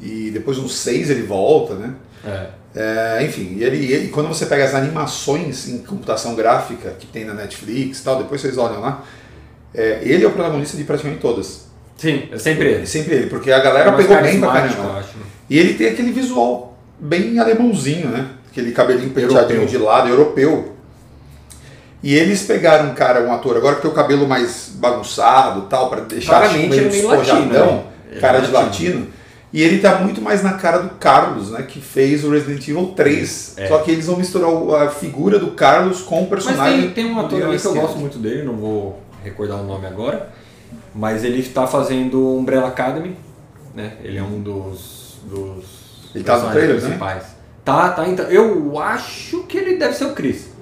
e 0.00 0.31
depois 0.32 0.59
no 0.59 0.69
6 0.69 1.11
ele 1.11 1.23
volta, 1.23 1.75
né? 1.75 1.94
É. 2.26 2.47
É, 2.76 3.25
enfim, 3.25 3.55
e 3.56 3.62
ele, 3.65 3.91
ele- 3.93 4.09
quando 4.09 4.26
você 4.29 4.47
pega 4.47 4.65
as 4.65 4.75
animações 4.75 5.69
em 5.69 5.79
computação 5.79 6.35
gráfica 6.35 6.91
que 6.99 7.06
tem 7.06 7.25
na 7.25 7.32
Netflix 7.32 8.00
e 8.00 8.05
tal, 8.05 8.17
depois 8.19 8.41
vocês 8.41 8.59
olham 8.59 8.81
lá, 8.81 9.05
é, 9.73 10.00
ele 10.03 10.25
é 10.25 10.26
o 10.26 10.32
protagonista 10.32 10.76
de 10.76 10.85
praticamente 10.85 11.21
todas. 11.21 11.65
Sim, 11.97 12.29
é 12.32 12.38
sempre 12.38 12.69
É 12.69 12.73
ele. 12.73 12.87
sempre 12.87 13.15
ele, 13.15 13.26
porque 13.29 13.53
a 13.53 13.61
galera 13.61 13.93
Mais 13.93 14.05
pegou 14.06 14.21
bem 14.23 14.41
pra 14.41 14.53
caramba. 14.53 15.05
E 15.49 15.59
ele 15.59 15.75
tem 15.75 15.88
aquele 15.88 16.11
visual 16.12 16.76
bem 16.99 17.38
alemãozinho, 17.38 18.09
né? 18.09 18.29
Aquele 18.50 18.73
cabelinho 18.73 19.11
penteadinho 19.11 19.61
Europeu. 19.61 19.67
de 19.67 19.79
lado, 19.79 20.09
europeu. 20.09 20.74
E 22.05 22.15
eles 22.15 22.43
pegaram 22.43 22.91
um 22.91 22.95
cara, 22.95 23.23
um 23.23 23.33
ator, 23.33 23.56
agora 23.56 23.77
que 23.77 23.81
tem 23.81 23.91
o 23.91 23.95
cabelo 23.95 24.29
mais 24.29 24.71
bagunçado 24.75 25.61
e 25.61 25.69
tal, 25.71 25.89
pra 25.89 26.01
deixar 26.01 26.37
Claramente 26.41 26.69
meio 26.69 26.87
é 26.87 26.91
meio 26.91 26.91
despojadão, 26.91 27.77
né? 27.77 27.85
É 28.12 28.21
cara 28.21 28.41
de 28.41 28.51
latino. 28.51 28.97
latino. 28.97 29.15
E 29.51 29.62
ele 29.62 29.79
tá 29.79 30.01
muito 30.01 30.21
mais 30.21 30.43
na 30.43 30.53
cara 30.53 30.81
do 30.81 30.91
Carlos, 30.97 31.53
né? 31.53 31.62
Que 31.62 31.81
fez 31.81 32.23
o 32.23 32.31
Resident 32.31 32.69
Evil 32.69 32.93
3. 32.95 33.55
É. 33.56 33.69
Só 33.69 33.79
que 33.79 33.91
eles 33.91 34.06
vão 34.06 34.19
misturar 34.19 34.51
a 34.83 34.91
figura 34.91 35.39
do 35.39 35.53
Carlos 35.53 36.03
com 36.03 36.17
o 36.17 36.21
Mas 36.21 36.45
personagem. 36.45 36.83
tem, 36.83 36.91
tem 36.91 37.06
um 37.06 37.19
ator 37.19 37.43
ali 37.43 37.59
que 37.59 37.67
eu 37.67 37.75
gosto 37.75 37.97
muito 37.97 38.19
dele, 38.19 38.43
não 38.43 38.55
vou 38.55 39.00
recordar 39.23 39.57
o 39.57 39.65
nome 39.65 39.87
agora. 39.87 40.29
Mas 40.95 41.25
ele 41.25 41.41
está 41.41 41.67
fazendo 41.67 42.37
Umbrella 42.37 42.69
Academy, 42.69 43.17
né? 43.75 43.95
Ele 44.03 44.19
é 44.19 44.23
um 44.23 44.43
dos. 44.43 45.21
dos 45.25 45.65
Ele 46.15 46.23
tá 46.23 46.37
no 46.37 46.50
trailer, 46.50 46.75
né? 46.75 46.83
principais. 46.83 47.25
Tá, 47.65 47.89
tá. 47.89 48.07
Então, 48.07 48.27
eu 48.27 48.79
acho 48.79 49.45
que 49.45 49.57
ele 49.57 49.79
deve 49.79 49.95
ser 49.95 50.05
o 50.05 50.12
Chris. 50.12 50.53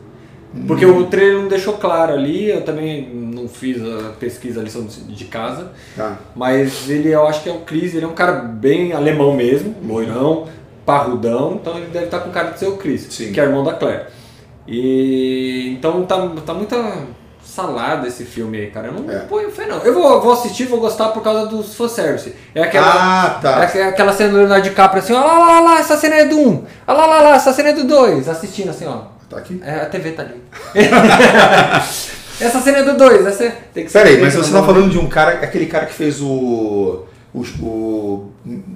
Porque 0.67 0.85
Hum. 0.85 0.99
o 0.99 1.07
trailer 1.07 1.39
não 1.41 1.49
deixou 1.49 1.75
claro 1.75 2.13
ali, 2.13 2.51
eu 2.51 2.63
também 2.63 3.09
não 3.09 3.49
fiz 3.49 3.81
a 3.83 4.11
pesquisa, 4.21 4.61
a 4.61 4.63
lição 4.65 4.85
de 4.87 5.25
casa. 5.25 5.73
Tá. 5.97 6.19
Mas 6.37 6.91
ele, 6.91 7.09
eu 7.11 7.27
acho 7.27 7.43
que 7.43 7.49
é 7.49 7.53
o 7.53 7.61
Chris, 7.61 7.95
ele 7.95 8.05
é 8.05 8.09
um 8.09 8.13
cara 8.15 8.33
bem 8.33 8.93
alemão 8.93 9.35
mesmo, 9.35 9.75
loirão, 9.87 10.47
parrudão, 10.85 11.59
então 11.61 11.77
ele 11.79 11.87
deve 11.87 12.05
estar 12.07 12.19
com 12.21 12.31
cara 12.31 12.51
de 12.51 12.59
ser 12.59 12.67
o 12.67 12.77
Chris, 12.77 13.07
Sim. 13.11 13.33
que 13.33 13.41
é 13.41 13.45
irmão 13.45 13.65
da 13.65 13.73
Claire. 13.73 14.05
E 14.67 15.75
então 15.77 16.05
tá, 16.05 16.17
tá 16.47 16.55
muita 16.55 16.77
salada 17.45 18.07
esse 18.07 18.25
filme 18.25 18.59
aí, 18.59 18.67
cara. 18.71 18.89
Eu 18.89 18.93
não 18.95 19.11
É. 19.11 19.19
ponho 19.21 19.51
fé 19.51 19.67
não. 19.67 19.79
Eu 19.79 19.93
vou, 19.93 20.21
vou 20.21 20.33
assistir, 20.33 20.65
vou 20.67 20.81
gostar 20.81 21.09
por 21.09 21.23
causa 21.23 21.47
dos 21.47 21.75
fanservice. 21.75 22.35
É 22.55 22.63
aquela, 22.63 22.87
Ah, 23.27 23.31
tá. 23.41 23.61
é 23.61 23.65
aqu- 23.65 23.89
aquela 23.89 24.13
cena 24.13 24.31
do 24.31 24.37
Leonardo 24.39 24.65
DiCaprio 24.69 25.03
assim, 25.03 25.13
ó, 25.13 25.21
lá, 25.25 25.39
lá, 25.39 25.61
lá, 25.61 25.79
essa 25.79 25.97
cena 25.97 26.17
é 26.17 26.25
do 26.25 26.39
1, 26.39 26.65
ó, 26.87 26.93
lá, 26.93 27.07
lá, 27.07 27.21
lá, 27.21 27.35
essa 27.37 27.53
cena 27.53 27.71
é 27.71 27.73
do 27.73 27.85
2, 27.85 28.29
assistindo 28.29 28.71
assim, 28.71 28.87
ó. 28.87 29.13
Tá 29.33 29.39
aqui? 29.39 29.61
É, 29.65 29.77
a 29.77 29.87
TV 29.87 30.13
tá 30.13 30.23
ali. 30.23 30.41
essa 32.41 32.61
cena 32.61 32.79
é 32.79 32.83
do 32.85 32.97
2, 32.97 33.27
essa 33.27 33.45
é- 33.45 33.57
tem 33.73 33.85
que 33.85 33.91
ser 33.91 33.99
Peraí, 33.99 34.21
mas 34.21 34.35
você 34.35 34.53
tá 34.53 34.63
falando 34.63 34.91
de 34.91 34.99
um 34.99 35.09
cara, 35.09 35.33
aquele 35.33 35.67
cara 35.67 35.87
que 35.87 35.95
fez 35.95 36.21
o. 36.21 37.05
O, 37.35 37.41
o 37.63 38.31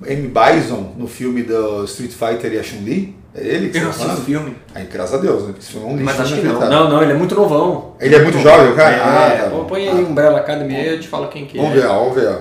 M. 0.07 0.29
Bison 0.33 0.95
no 0.97 1.07
filme 1.07 1.43
do 1.43 1.85
Street 1.85 2.13
Fighter 2.13 2.55
e 2.55 2.59
a 2.59 2.63
Chun-Li? 2.63 3.15
É 3.35 3.47
ele 3.47 3.69
que 3.69 3.77
Eu 3.77 3.83
você 3.83 3.87
não 3.87 3.93
tá 3.99 4.05
falando? 4.15 4.25
filme. 4.25 4.57
Aí, 4.75 4.87
graças 4.91 5.13
a 5.13 5.19
Deus, 5.19 5.41
né? 5.43 5.49
Porque 5.49 5.61
esse 5.61 5.73
filme 5.73 5.87
é 5.87 5.91
um 5.91 5.93
lixo. 5.93 6.05
Mas 6.07 6.21
acho 6.21 6.35
que 6.37 6.41
não. 6.41 6.51
inacreditável. 6.53 6.85
Não, 6.85 6.91
não, 6.97 7.03
ele 7.03 7.13
é 7.13 7.15
muito 7.17 7.35
novão. 7.35 7.93
Ele 8.01 8.15
é 8.15 8.23
muito 8.23 8.39
jovem, 8.39 8.73
o 8.73 8.75
cara? 8.75 8.97
É, 8.97 9.01
Ah, 9.01 9.43
tá 9.45 9.51
bom. 9.51 9.65
põe 9.67 9.87
Ah. 9.87 9.93
aí 9.93 10.03
Umbrella 10.05 10.39
Academy 10.39 10.75
aí, 10.75 10.89
eu 10.95 10.99
te 11.01 11.07
falo 11.07 11.29
quem 11.29 11.45
que 11.45 11.59
Vamos 11.59 11.73
é. 11.77 11.81
ver, 11.81 11.87
ó, 11.87 11.99
vamos 11.99 12.15
ver. 12.15 12.39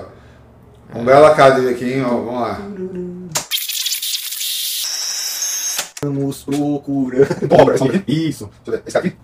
Umbrella 0.95 1.27
Academy 1.31 1.69
aqui, 1.69 1.93
hein? 1.95 2.05
Ó, 2.05 2.11
vamos 2.11 2.41
lá. 2.41 2.61
Bom, 7.47 7.71
essa 7.71 7.85
aqui? 7.85 8.03
Isso. 8.07 8.49
Deixa 8.65 8.69
eu 8.69 8.73
ver. 8.73 8.83
Esse 8.85 8.93
cara 8.93 9.05
aqui? 9.05 9.15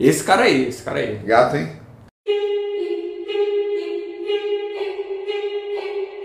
Esse 0.00 0.24
cara 0.24 0.42
aí, 0.42 0.68
esse 0.68 0.82
cara 0.82 0.98
aí. 0.98 1.16
Gato, 1.24 1.56
hein? 1.56 1.68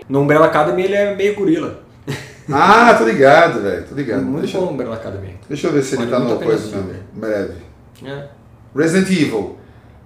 No 0.08 0.20
Umbrella 0.22 0.46
Academy 0.46 0.82
ele 0.82 0.94
é 0.94 1.14
meio 1.14 1.34
gorila. 1.34 1.80
Ah, 2.52 2.94
tô 2.94 3.04
ligado, 3.04 3.62
velho. 3.62 3.84
Tô 3.86 3.94
ligado. 3.94 4.22
Muito 4.22 4.40
Deixa, 4.42 4.58
bom 4.58 4.72
Umbrella 4.72 4.96
Academy. 4.96 5.36
deixa 5.48 5.68
eu 5.68 5.72
ver 5.72 5.82
se 5.84 5.94
ele 5.94 6.08
tá 6.08 6.18
muito 6.18 6.30
no 6.30 6.34
a 6.34 6.38
pena 6.40 6.50
coisa 6.50 6.76
mesmo. 6.78 7.02
Breve. 7.14 7.54
É. 8.04 8.24
Resident 8.74 9.08
Evil. 9.08 9.56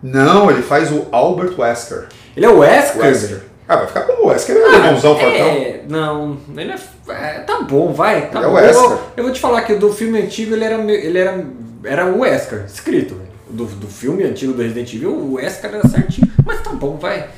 Não, 0.03 0.51
ele 0.51 0.61
faz 0.61 0.93
o 0.93 1.07
Albert 1.11 1.59
Wesker. 1.59 2.09
Ele 2.37 2.45
é 2.45 2.49
o 2.51 2.59
Wesker? 2.59 3.01
Wesker. 3.01 3.43
Ah, 3.67 3.77
vai 3.77 3.87
ficar 3.87 4.03
como 4.03 4.25
o 4.25 4.27
Wesker, 4.29 4.57
é 4.57 4.65
alemãozão, 4.65 5.19
fortão. 5.19 5.47
É, 5.47 5.81
não, 5.89 6.37
ele 6.57 6.73
é, 6.73 7.13
é, 7.13 7.39
Tá 7.41 7.63
bom, 7.63 7.93
vai. 7.93 8.29
Tá 8.29 8.41
Ele 8.41 8.47
é 8.47 8.49
o 8.49 8.51
bom. 8.51 8.57
Wesker. 8.57 8.91
Eu, 8.91 9.01
eu 9.17 9.25
vou 9.25 9.33
te 9.33 9.41
falar 9.41 9.63
que 9.63 9.75
do 9.75 9.93
filme 9.93 10.21
antigo 10.21 10.55
ele 10.55 10.65
era. 10.65 10.75
Ele 10.93 11.19
era, 11.19 11.45
era 11.85 12.07
o 12.07 12.21
Wesker, 12.21 12.65
escrito. 12.67 13.21
Do, 13.49 13.67
do 13.67 13.87
filme 13.87 14.25
antigo 14.25 14.53
do 14.53 14.63
Resident 14.63 14.93
Evil, 14.95 15.13
o 15.13 15.35
Wesker 15.35 15.75
era 15.75 15.89
certinho. 15.89 16.31
Mas 16.45 16.61
tá 16.61 16.71
bom, 16.71 16.97
vai. 16.97 17.29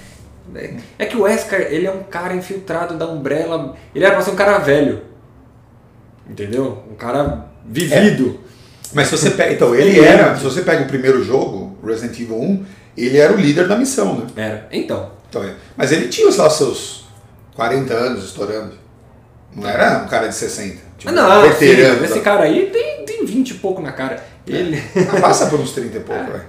É, 0.54 0.74
é 0.98 1.06
que 1.06 1.16
o 1.16 1.22
Wesker, 1.22 1.68
ele 1.70 1.86
é 1.86 1.90
um 1.90 2.02
cara 2.02 2.34
infiltrado 2.34 2.94
da 2.94 3.06
Umbrella. 3.06 3.76
Ele 3.94 4.04
era 4.04 4.14
pra 4.14 4.24
ser 4.24 4.30
um 4.30 4.36
cara 4.36 4.58
velho. 4.58 5.02
Entendeu? 6.28 6.82
Um 6.90 6.94
cara 6.94 7.46
vivido. 7.64 8.40
Mas 8.92 9.08
se 9.08 9.16
você 9.16 9.30
pega. 9.30 9.52
Então, 9.52 9.74
ele 9.74 10.00
era. 10.00 10.36
Se 10.36 10.42
você 10.42 10.62
pega 10.62 10.82
o 10.82 10.86
primeiro 10.86 11.22
jogo, 11.22 11.76
Resident 11.84 12.18
Evil 12.18 12.40
1, 12.40 12.64
ele 12.96 13.18
era 13.18 13.32
o 13.32 13.36
líder 13.36 13.68
da 13.68 13.76
missão, 13.76 14.16
né? 14.16 14.26
Era. 14.36 14.68
Então. 14.72 15.15
Então, 15.36 15.44
é. 15.44 15.54
Mas 15.76 15.92
ele 15.92 16.08
tinha, 16.08 16.28
lá, 16.36 16.48
seus 16.50 17.04
40 17.54 17.92
anos 17.92 18.24
estourando. 18.24 18.72
Não 19.54 19.68
era 19.68 20.02
um 20.04 20.08
cara 20.08 20.28
de 20.28 20.34
60. 20.34 20.76
Tipo, 20.98 21.10
Ah, 21.10 21.12
não, 21.12 21.42
sim, 21.44 21.48
veterano. 21.66 22.04
esse 22.04 22.20
cara 22.20 22.44
aí 22.44 22.70
tem, 22.72 23.04
tem 23.04 23.24
20 23.24 23.50
e 23.50 23.54
pouco 23.54 23.80
na 23.80 23.92
cara. 23.92 24.22
Ele. 24.46 24.82
Ah, 25.10 25.20
passa 25.20 25.46
por 25.46 25.58
uns 25.60 25.72
30 25.72 25.96
e 25.96 26.00
pouco, 26.00 26.30
vai. 26.30 26.42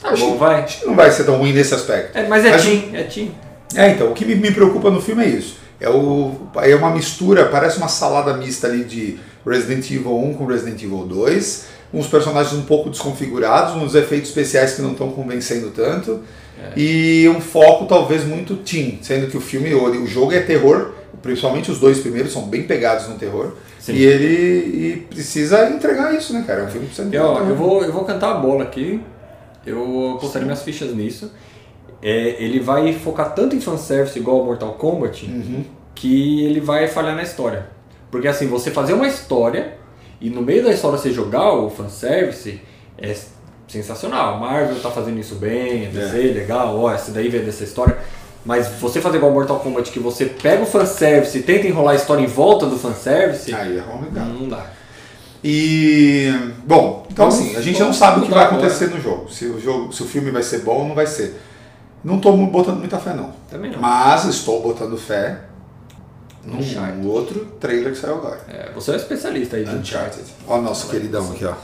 Tá 0.00 0.10
Acho 0.10 0.26
bom, 0.26 0.36
vai. 0.36 0.62
Acho 0.62 0.80
que 0.80 0.86
não 0.86 0.94
vai 0.94 1.10
ser 1.10 1.24
tão 1.24 1.36
ruim 1.36 1.52
nesse 1.52 1.74
aspecto. 1.74 2.16
É, 2.16 2.26
mas 2.26 2.44
é 2.44 2.56
Tim, 2.58 2.90
é 2.94 3.02
Tim. 3.04 3.34
É, 3.74 3.90
então, 3.90 4.10
o 4.10 4.14
que 4.14 4.24
me, 4.24 4.34
me 4.34 4.50
preocupa 4.50 4.90
no 4.90 5.00
filme 5.00 5.24
é 5.24 5.28
isso. 5.28 5.56
É, 5.80 5.88
o, 5.88 6.32
é 6.62 6.74
uma 6.74 6.90
mistura, 6.90 7.46
parece 7.46 7.78
uma 7.78 7.88
salada 7.88 8.34
mista 8.34 8.66
ali 8.66 8.84
de 8.84 9.18
Resident 9.46 9.90
Evil 9.90 10.16
1 10.16 10.34
com 10.34 10.46
Resident 10.46 10.82
Evil 10.82 11.04
2, 11.06 11.64
uns 11.92 12.06
personagens 12.06 12.52
um 12.54 12.62
pouco 12.62 12.88
desconfigurados, 12.90 13.74
uns 13.74 13.94
efeitos 13.94 14.28
especiais 14.28 14.74
que 14.74 14.82
não 14.82 14.92
estão 14.92 15.10
convencendo 15.10 15.70
tanto, 15.70 16.22
É. 16.62 16.78
e 16.80 17.28
um 17.28 17.40
foco 17.40 17.86
talvez 17.86 18.24
muito 18.24 18.56
teen, 18.56 18.98
sendo 19.02 19.26
que 19.28 19.36
o 19.36 19.40
filme, 19.40 19.74
o, 19.74 20.06
jogo 20.06 20.32
é 20.32 20.40
terror, 20.40 20.92
principalmente 21.22 21.70
os 21.70 21.78
dois 21.80 21.98
primeiros 22.00 22.32
são 22.32 22.42
bem 22.42 22.62
pegados 22.62 23.08
no 23.08 23.16
terror, 23.16 23.54
Sim. 23.78 23.94
e 23.94 24.04
ele 24.04 24.26
e 24.94 24.96
precisa 25.10 25.68
entregar 25.70 26.14
isso, 26.14 26.32
né, 26.32 26.44
cara? 26.46 26.60
É 26.60 26.64
um 26.64 26.68
filme 26.68 26.86
que 26.86 26.94
precisa 26.94 27.06
E, 27.06 27.18
entregar. 27.20 27.48
eu, 27.48 27.56
vou, 27.56 27.82
eu 27.82 27.92
vou 27.92 28.04
cantar 28.04 28.30
a 28.30 28.34
bola 28.34 28.62
aqui. 28.64 29.00
Eu 29.66 30.18
postarei 30.20 30.44
minhas 30.46 30.62
fichas 30.62 30.94
nisso. 30.94 31.32
É, 32.02 32.36
ele 32.42 32.60
vai 32.60 32.92
focar 32.92 33.34
tanto 33.34 33.56
em 33.56 33.60
fanservice 33.60 34.18
igual 34.18 34.40
ao 34.40 34.44
Mortal 34.44 34.74
Kombat 34.74 35.24
Uhum. 35.26 35.64
que 35.94 36.44
ele 36.44 36.60
vai 36.60 36.86
falhar 36.86 37.16
na 37.16 37.22
história. 37.22 37.66
Porque 38.10 38.28
assim, 38.28 38.46
você 38.46 38.70
fazer 38.70 38.92
uma 38.92 39.08
história 39.08 39.78
E 40.20 40.28
no 40.30 40.40
meio 40.42 40.62
da 40.62 40.70
história 40.70 40.98
você 40.98 41.10
jogar 41.10 41.52
o 41.54 41.68
fanservice 41.70 42.60
é 42.98 43.14
sensacional. 43.74 44.38
Marvel 44.38 44.80
tá 44.80 44.90
fazendo 44.90 45.18
isso 45.18 45.34
bem, 45.34 45.90
DC, 45.90 46.16
legal, 46.32 46.78
ó, 46.78 46.94
esse 46.94 47.10
daí 47.10 47.28
veio 47.28 47.44
dessa 47.44 47.64
história. 47.64 47.98
Mas 48.44 48.68
você 48.80 49.00
fazer 49.00 49.16
igual 49.16 49.32
Mortal 49.32 49.58
Kombat, 49.60 49.90
que 49.90 49.98
você 49.98 50.26
pega 50.26 50.62
o 50.62 50.66
fanservice 50.66 51.38
e 51.38 51.42
tenta 51.42 51.66
enrolar 51.66 51.94
a 51.94 51.96
história 51.96 52.22
em 52.22 52.26
volta 52.26 52.66
do 52.66 52.78
fanservice, 52.78 53.54
Aí 53.54 53.78
é 53.78 53.80
complicado. 53.80 54.26
não 54.28 54.48
dá. 54.48 54.66
E 55.42 56.30
bom, 56.64 57.06
então 57.10 57.30
Vamos- 57.30 57.44
assim, 57.46 57.56
a 57.56 57.60
gente 57.60 57.80
não 57.80 57.92
sabe 57.92 58.20
o 58.20 58.22
que 58.24 58.30
vai 58.30 58.44
acontecer 58.44 58.88
no 58.88 59.00
jogo. 59.00 59.30
Se 59.30 59.46
o 59.46 59.60
jogo, 59.60 59.92
se 59.92 60.02
o 60.02 60.06
filme 60.06 60.30
vai 60.30 60.42
ser 60.42 60.58
bom 60.60 60.78
ou 60.82 60.88
não 60.88 60.94
vai 60.94 61.06
ser. 61.06 61.40
Não 62.02 62.16
estou 62.16 62.36
botando 62.46 62.78
muita 62.78 62.98
fé 62.98 63.14
não. 63.14 63.32
Também 63.50 63.70
não. 63.70 63.78
Mas 63.80 64.24
estou 64.26 64.60
botando 64.62 64.96
fé 64.98 65.40
num 66.44 66.58
Uncharted. 66.58 67.06
outro 67.06 67.46
trailer 67.60 67.92
que 67.92 67.98
saiu 67.98 68.16
agora. 68.16 68.40
É, 68.48 68.70
você 68.74 68.90
é 68.90 68.94
um 68.94 68.96
especialista 68.98 69.56
aí 69.56 69.64
Uncharted. 69.68 70.24
Ó 70.46 70.60
nosso 70.60 70.88
queridão 70.88 71.30
aqui, 71.32 71.44
ó. 71.46 71.54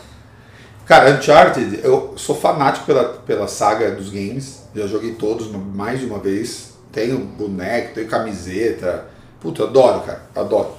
Cara, 0.87 1.11
Uncharted, 1.13 1.81
eu 1.85 2.15
sou 2.17 2.35
fanático 2.35 2.85
pela, 2.87 3.05
pela 3.05 3.47
saga 3.47 3.91
dos 3.93 4.11
games. 4.11 4.63
Já 4.75 4.87
joguei 4.87 5.13
todos 5.13 5.49
mais 5.75 6.01
de 6.01 6.07
uma 6.07 6.19
vez. 6.19 6.71
Tenho 6.93 7.19
boneco, 7.19 7.95
tenho 7.95 8.09
camiseta. 8.09 9.05
Puta, 9.41 9.65
adoro, 9.65 10.01
cara. 10.01 10.23
Adoro. 10.35 10.71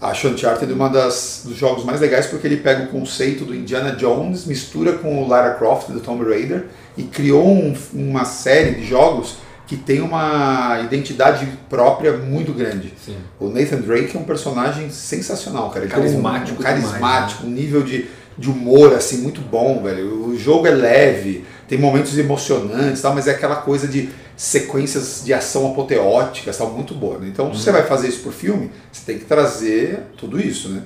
Acho 0.00 0.28
Uncharted 0.28 0.72
uma 0.72 0.88
das 0.88 1.42
dos 1.44 1.56
jogos 1.56 1.84
mais 1.84 2.00
legais 2.00 2.26
porque 2.26 2.46
ele 2.46 2.56
pega 2.56 2.84
o 2.84 2.88
conceito 2.88 3.44
do 3.44 3.54
Indiana 3.54 3.92
Jones, 3.92 4.46
mistura 4.46 4.94
com 4.94 5.22
o 5.22 5.28
Lara 5.28 5.54
Croft 5.54 5.90
do 5.90 6.00
Tomb 6.00 6.24
Raider 6.24 6.68
e 6.96 7.02
criou 7.02 7.46
um- 7.46 7.74
uma 7.92 8.24
série 8.24 8.76
de 8.76 8.86
jogos 8.86 9.36
que 9.66 9.76
tem 9.76 10.00
uma 10.00 10.80
identidade 10.82 11.46
própria 11.68 12.16
muito 12.16 12.50
grande. 12.52 12.94
Sim. 13.04 13.16
O 13.38 13.48
Nathan 13.50 13.82
Drake 13.82 14.16
é 14.16 14.18
um 14.18 14.24
personagem 14.24 14.88
sensacional, 14.90 15.68
cara. 15.68 15.84
Ele 15.84 15.92
Carismático 15.92 16.58
um, 16.58 16.62
carismático, 16.64 17.42
demais, 17.42 17.44
um 17.44 17.50
nível 17.50 17.82
de, 17.82 18.08
de 18.38 18.50
humor 18.50 18.94
assim 18.94 19.18
muito 19.18 19.40
bom, 19.40 19.82
velho. 19.82 20.28
O 20.28 20.38
jogo 20.38 20.66
é 20.66 20.70
leve, 20.70 21.44
tem 21.68 21.78
momentos 21.78 22.16
emocionantes, 22.18 23.02
tal, 23.02 23.14
mas 23.14 23.28
é 23.28 23.32
aquela 23.32 23.56
coisa 23.56 23.86
de 23.86 24.08
sequências 24.36 25.22
de 25.24 25.34
ação 25.34 25.70
apoteóticas, 25.70 26.56
tal, 26.56 26.70
muito 26.70 26.94
boa. 26.94 27.18
Né? 27.18 27.28
Então, 27.28 27.52
se 27.54 27.62
você 27.62 27.70
vai 27.70 27.82
fazer 27.82 28.08
isso 28.08 28.20
por 28.20 28.32
filme, 28.32 28.70
você 28.90 29.02
tem 29.04 29.18
que 29.18 29.26
trazer 29.26 30.00
tudo 30.16 30.40
isso, 30.40 30.70
né? 30.70 30.82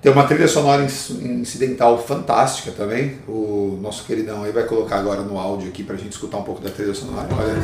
Tem 0.00 0.10
uma 0.10 0.24
trilha 0.24 0.48
sonora 0.48 0.82
incidental 0.84 1.96
fantástica 1.96 2.72
também. 2.72 3.18
O 3.28 3.78
nosso 3.80 4.04
queridão 4.04 4.42
aí 4.42 4.50
vai 4.50 4.64
colocar 4.64 4.96
agora 4.96 5.22
no 5.22 5.38
áudio 5.38 5.68
aqui 5.68 5.84
pra 5.84 5.94
gente 5.94 6.10
escutar 6.10 6.38
um 6.38 6.42
pouco 6.42 6.60
da 6.60 6.70
trilha 6.70 6.92
sonora. 6.92 7.28
Olha, 7.30 7.54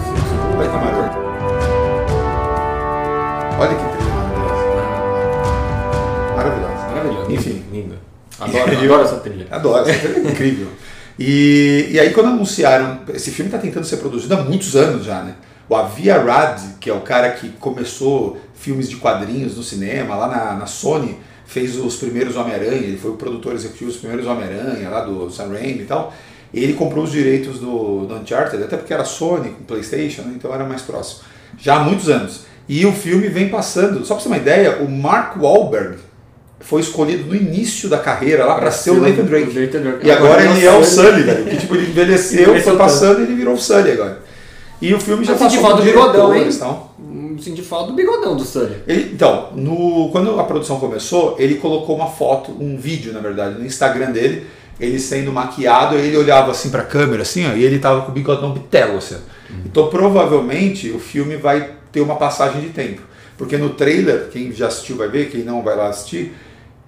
olha 0.56 0.68
que 0.68 0.76
maravilha. 0.76 1.18
Olha 3.58 3.74
que 3.74 3.96
trilha 3.96 4.14
maravilhosa. 4.14 4.68
Maravilhosa. 6.36 6.86
Maravilhoso. 6.94 7.32
Enfim. 7.32 7.64
Lindo. 7.72 8.07
Adoro, 8.40 8.78
adoro 8.78 9.02
essa 9.02 9.16
trilha. 9.16 9.46
Adoro, 9.50 9.88
essa 9.88 10.08
trilha 10.08 10.28
é 10.28 10.30
incrível. 10.30 10.68
E, 11.18 11.88
e 11.90 11.98
aí 11.98 12.10
quando 12.10 12.28
anunciaram, 12.28 13.00
esse 13.12 13.30
filme 13.32 13.48
está 13.48 13.58
tentando 13.58 13.84
ser 13.84 13.96
produzido 13.96 14.34
há 14.34 14.42
muitos 14.42 14.76
anos 14.76 15.04
já, 15.04 15.22
né? 15.22 15.34
O 15.68 15.74
Avi 15.74 16.10
Arad, 16.10 16.60
que 16.80 16.88
é 16.88 16.92
o 16.94 17.00
cara 17.00 17.30
que 17.32 17.50
começou 17.50 18.38
filmes 18.54 18.88
de 18.88 18.96
quadrinhos 18.96 19.56
no 19.56 19.62
cinema, 19.62 20.14
lá 20.14 20.28
na, 20.28 20.54
na 20.54 20.66
Sony, 20.66 21.18
fez 21.44 21.76
os 21.76 21.96
primeiros 21.96 22.36
Homem-Aranha, 22.36 22.76
ele 22.76 22.96
foi 22.96 23.10
o 23.10 23.16
produtor 23.16 23.54
executivo 23.54 23.90
dos 23.90 23.98
primeiros 23.98 24.26
Homem-Aranha, 24.26 24.88
lá 24.88 25.00
do 25.00 25.30
Sam 25.30 25.48
Raimi 25.48 25.82
e 25.82 25.86
tal. 25.86 26.14
Ele 26.54 26.72
comprou 26.72 27.04
os 27.04 27.10
direitos 27.10 27.58
do, 27.58 28.06
do 28.06 28.14
Uncharted, 28.14 28.62
até 28.62 28.76
porque 28.76 28.94
era 28.94 29.04
Sony, 29.04 29.50
com 29.50 29.64
Playstation, 29.64 30.22
né? 30.22 30.34
então 30.36 30.54
era 30.54 30.64
mais 30.64 30.82
próximo. 30.82 31.22
Já 31.58 31.76
há 31.76 31.80
muitos 31.80 32.08
anos. 32.08 32.42
E 32.68 32.86
o 32.86 32.92
filme 32.92 33.28
vem 33.28 33.48
passando, 33.48 34.04
só 34.04 34.14
pra 34.14 34.22
você 34.22 34.28
ter 34.28 34.34
uma 34.34 34.40
ideia, 34.40 34.76
o 34.82 34.90
Mark 34.90 35.36
Wahlberg 35.36 35.98
foi 36.60 36.80
escolhido 36.80 37.24
no 37.24 37.34
início 37.34 37.88
da 37.88 37.98
carreira 37.98 38.44
lá 38.44 38.54
para 38.56 38.70
ser 38.70 38.90
o 38.90 39.00
Nathan 39.00 39.24
Drake. 39.24 39.58
Nathan 39.58 39.80
Drake. 39.80 40.06
E 40.06 40.10
agora 40.10 40.44
ele 40.44 40.64
é 40.66 40.72
o 40.72 40.84
Sully. 40.84 41.22
Velho. 41.22 41.44
Que 41.46 41.56
tipo, 41.56 41.74
ele 41.74 41.86
envelheceu, 41.90 42.42
Envelheceu 42.42 42.70
foi 42.70 42.76
passando 42.78 43.20
e 43.20 43.22
ele 43.24 43.34
virou 43.34 43.54
o 43.54 43.58
Sully 43.58 43.92
agora. 43.92 44.20
E 44.80 44.92
o 44.94 45.00
filme 45.00 45.24
já 45.24 45.32
Eu 45.32 45.38
passou 45.38 45.60
falta 45.60 45.76
por 45.76 45.82
do 45.84 45.86
bigodão, 45.90 46.34
hein? 46.34 46.48
tal. 46.58 46.94
Hum, 47.00 47.36
Senti 47.40 47.62
falta 47.62 47.88
do 47.90 47.94
bigodão 47.94 48.36
do 48.36 48.44
Sully. 48.44 48.76
Ele- 48.86 49.10
então, 49.12 49.50
no, 49.54 50.08
quando 50.10 50.38
a 50.38 50.44
produção 50.44 50.78
começou, 50.78 51.36
ele 51.38 51.56
colocou 51.56 51.96
uma 51.96 52.06
foto, 52.08 52.52
um 52.60 52.76
vídeo, 52.76 53.12
na 53.12 53.20
verdade, 53.20 53.58
no 53.58 53.64
Instagram 53.66 54.10
dele, 54.12 54.46
ele 54.80 54.98
sendo 55.00 55.32
maquiado, 55.32 55.96
ele 55.96 56.16
olhava 56.16 56.50
assim 56.52 56.70
pra 56.70 56.82
câmera, 56.82 57.22
assim, 57.22 57.44
ó, 57.48 57.54
e 57.54 57.64
ele 57.64 57.78
tava 57.80 58.02
com 58.02 58.10
o 58.10 58.14
bigodão 58.14 58.52
bitelo, 58.52 58.98
assim. 58.98 59.16
ó. 59.16 59.18
Então, 59.64 59.88
provavelmente, 59.88 60.90
o 60.90 60.98
filme 60.98 61.36
vai 61.36 61.70
ter 61.90 62.00
uma 62.00 62.16
passagem 62.16 62.60
de 62.60 62.68
tempo. 62.68 63.02
Porque 63.36 63.56
no 63.56 63.70
trailer, 63.70 64.28
quem 64.32 64.52
já 64.52 64.66
assistiu 64.66 64.96
vai 64.96 65.08
ver, 65.08 65.30
quem 65.30 65.42
não 65.42 65.62
vai 65.62 65.76
lá 65.76 65.88
assistir, 65.88 66.34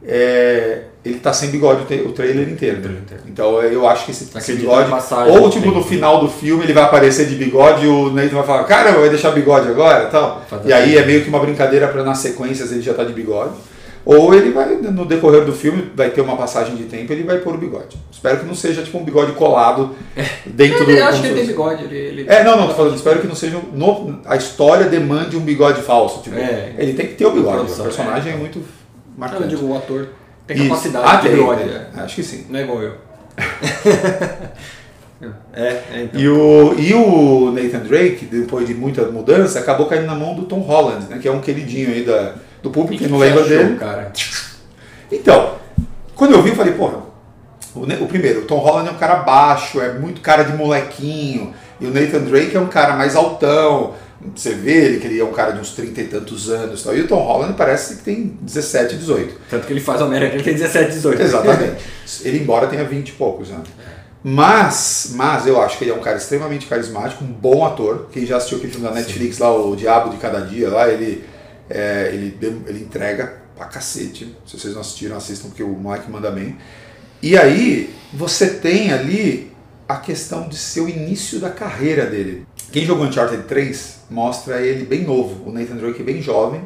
é, 0.06 0.82
ele 1.04 1.18
tá 1.18 1.32
sem 1.32 1.50
bigode 1.50 1.82
o, 1.82 1.84
trailer 1.84 2.48
inteiro. 2.48 2.78
O 2.78 2.82
trailer 2.82 3.02
inteiro. 3.02 3.22
Então 3.26 3.62
eu 3.62 3.86
acho 3.88 4.04
que 4.04 4.10
esse, 4.10 4.24
esse 4.24 4.36
Acredito 4.36 4.62
bigode. 4.62 4.90
passagem 4.90 5.38
Ou 5.38 5.50
tipo 5.50 5.70
no 5.70 5.82
final 5.82 6.20
do 6.20 6.28
filme 6.28 6.64
ele 6.64 6.72
vai 6.72 6.84
aparecer 6.84 7.26
de 7.26 7.34
bigode 7.34 7.84
e 7.84 7.88
o 7.88 8.10
Nathan 8.10 8.36
vai 8.36 8.46
falar, 8.46 8.64
cara, 8.64 8.92
vai 8.92 9.08
deixar 9.08 9.30
bigode 9.30 9.68
agora 9.68 10.04
e 10.04 10.10
tal. 10.10 10.42
E 10.64 10.72
aí 10.72 10.92
assim. 10.92 11.02
é 11.02 11.06
meio 11.06 11.22
que 11.22 11.28
uma 11.28 11.38
brincadeira 11.38 11.88
para 11.88 12.02
nas 12.02 12.18
sequências 12.18 12.72
ele 12.72 12.82
já 12.82 12.94
tá 12.94 13.04
de 13.04 13.12
bigode. 13.12 13.52
Ou 14.04 14.34
ele 14.34 14.50
vai, 14.50 14.76
no 14.76 15.04
decorrer 15.04 15.44
do 15.44 15.52
filme, 15.52 15.90
vai 15.94 16.08
ter 16.08 16.22
uma 16.22 16.34
passagem 16.34 16.74
de 16.74 16.84
tempo 16.84 17.12
e 17.12 17.16
ele 17.16 17.22
vai 17.22 17.36
pôr 17.38 17.54
o 17.54 17.58
bigode. 17.58 17.98
Espero 18.10 18.38
que 18.38 18.46
não 18.46 18.54
seja 18.54 18.82
tipo 18.82 18.96
um 18.96 19.04
bigode 19.04 19.32
colado 19.32 19.94
dentro 20.46 20.86
do. 20.86 20.90
Ele 20.90 21.02
acho 21.02 21.20
que 21.20 21.26
ele 21.26 21.36
tem 21.36 21.46
bigode. 21.46 21.84
Ele, 21.84 21.96
ele... 21.96 22.26
É, 22.26 22.42
não, 22.42 22.56
não, 22.56 22.68
tô 22.68 22.74
falando, 22.74 22.96
espero 22.96 23.20
que 23.20 23.26
não 23.26 23.34
seja. 23.34 23.60
no- 23.74 24.20
a 24.24 24.36
história 24.36 24.86
demande 24.86 25.36
um 25.36 25.40
bigode 25.40 25.82
falso. 25.82 26.22
Tipo, 26.22 26.36
É. 26.36 26.74
ele 26.78 26.94
tem 26.94 27.08
que 27.08 27.14
ter 27.14 27.26
o 27.26 27.30
bigode. 27.30 27.56
Produção, 27.58 27.84
o 27.84 27.88
personagem 27.88 28.32
é, 28.32 28.36
é. 28.36 28.38
muito 28.38 28.62
marcante. 29.20 29.42
eu 29.42 29.48
digo, 29.48 29.66
o 29.66 29.76
ator 29.76 30.08
tem 30.46 30.56
Isso. 30.56 30.68
capacidade 30.68 31.06
ah, 31.06 31.16
de 31.16 31.28
tem, 31.28 31.36
tem. 31.36 31.68
é. 31.68 31.88
Acho 31.96 32.14
que 32.16 32.22
sim. 32.22 32.46
Não 32.48 32.58
é 32.58 32.62
igual 32.62 32.82
eu. 32.82 32.94
é, 35.52 35.66
é, 35.92 36.02
então. 36.04 36.20
E 36.20 36.28
o, 36.28 36.74
e 36.78 36.94
o 36.94 37.52
Nathan 37.52 37.80
Drake, 37.80 38.26
depois 38.26 38.66
de 38.66 38.74
muita 38.74 39.04
mudança, 39.06 39.58
acabou 39.58 39.86
caindo 39.86 40.06
na 40.06 40.14
mão 40.14 40.34
do 40.34 40.44
Tom 40.44 40.60
Holland, 40.60 41.06
né, 41.08 41.18
que 41.20 41.28
é 41.28 41.32
um 41.32 41.40
queridinho 41.40 41.90
aí 41.90 42.04
da, 42.04 42.34
do 42.62 42.70
público, 42.70 43.02
quem 43.02 43.08
não 43.08 43.18
Você 43.18 43.26
lembra 43.26 43.42
achou, 43.42 43.56
dele. 43.56 43.76
cara. 43.76 44.12
Então, 45.12 45.54
quando 46.14 46.32
eu 46.32 46.42
vi, 46.42 46.50
eu 46.50 46.56
falei, 46.56 46.72
porra, 46.72 46.98
o, 47.74 47.82
o 47.82 48.06
primeiro, 48.08 48.40
o 48.40 48.44
Tom 48.44 48.58
Holland 48.58 48.88
é 48.88 48.92
um 48.92 48.98
cara 48.98 49.16
baixo, 49.16 49.80
é 49.80 49.92
muito 49.92 50.20
cara 50.20 50.42
de 50.42 50.56
molequinho, 50.56 51.54
e 51.80 51.86
o 51.86 51.92
Nathan 51.92 52.20
Drake 52.20 52.56
é 52.56 52.60
um 52.60 52.66
cara 52.66 52.94
mais 52.96 53.16
altão. 53.16 53.94
Você 54.34 54.54
vê 54.54 54.84
ele 54.84 55.00
que 55.00 55.06
ele 55.06 55.18
é 55.18 55.24
um 55.24 55.32
cara 55.32 55.52
de 55.52 55.60
uns 55.60 55.70
30 55.70 56.00
e 56.00 56.04
tantos 56.08 56.50
anos. 56.50 56.82
e 56.82 56.84
Tal. 56.84 56.96
E 56.96 57.00
o 57.00 57.08
Tom 57.08 57.22
Holland 57.22 57.54
parece 57.54 57.96
que 57.96 58.02
tem 58.02 58.36
17, 58.42 58.96
18. 58.96 59.34
Tanto 59.48 59.66
que 59.66 59.72
ele 59.72 59.80
faz 59.80 60.02
Homem-Aranha, 60.02 60.34
ele 60.34 60.42
tem 60.42 60.54
17, 60.54 60.90
18. 60.92 61.22
Exatamente. 61.22 61.82
Ele, 62.24 62.38
embora 62.38 62.66
tenha 62.66 62.84
20 62.84 63.08
e 63.08 63.12
poucos 63.12 63.50
anos. 63.50 63.68
Mas, 64.22 65.12
mas 65.14 65.46
eu 65.46 65.62
acho 65.62 65.78
que 65.78 65.84
ele 65.84 65.92
é 65.92 65.94
um 65.94 66.00
cara 66.00 66.16
extremamente 66.16 66.66
carismático, 66.66 67.24
um 67.24 67.28
bom 67.28 67.64
ator. 67.64 68.08
Quem 68.12 68.26
já 68.26 68.36
assistiu 68.36 68.58
aquele 68.58 68.72
filme 68.72 68.86
da 68.86 68.92
Netflix 68.94 69.38
lá, 69.38 69.54
O 69.54 69.74
Diabo 69.76 70.10
de 70.10 70.16
Cada 70.16 70.40
Dia, 70.40 70.68
lá, 70.68 70.88
ele, 70.88 71.24
é, 71.70 72.10
ele, 72.12 72.36
ele 72.66 72.80
entrega 72.80 73.40
pra 73.56 73.66
cacete. 73.66 74.36
Se 74.44 74.58
vocês 74.58 74.74
não 74.74 74.80
assistiram, 74.80 75.16
assistam, 75.16 75.48
porque 75.48 75.62
o 75.62 75.74
Mike 75.74 76.10
manda 76.10 76.30
bem. 76.30 76.58
E 77.22 77.38
aí, 77.38 77.94
você 78.12 78.50
tem 78.50 78.92
ali 78.92 79.49
a 79.92 79.96
questão 79.96 80.48
de 80.48 80.56
ser 80.56 80.80
o 80.80 80.88
início 80.88 81.38
da 81.40 81.50
carreira 81.50 82.06
dele. 82.06 82.46
Quem 82.72 82.84
jogou 82.84 83.04
Uncharted 83.06 83.42
3 83.44 84.00
mostra 84.10 84.60
ele 84.60 84.84
bem 84.84 85.02
novo, 85.04 85.48
o 85.48 85.52
Nathan 85.52 85.76
Drake 85.76 86.02
bem 86.02 86.20
jovem, 86.22 86.62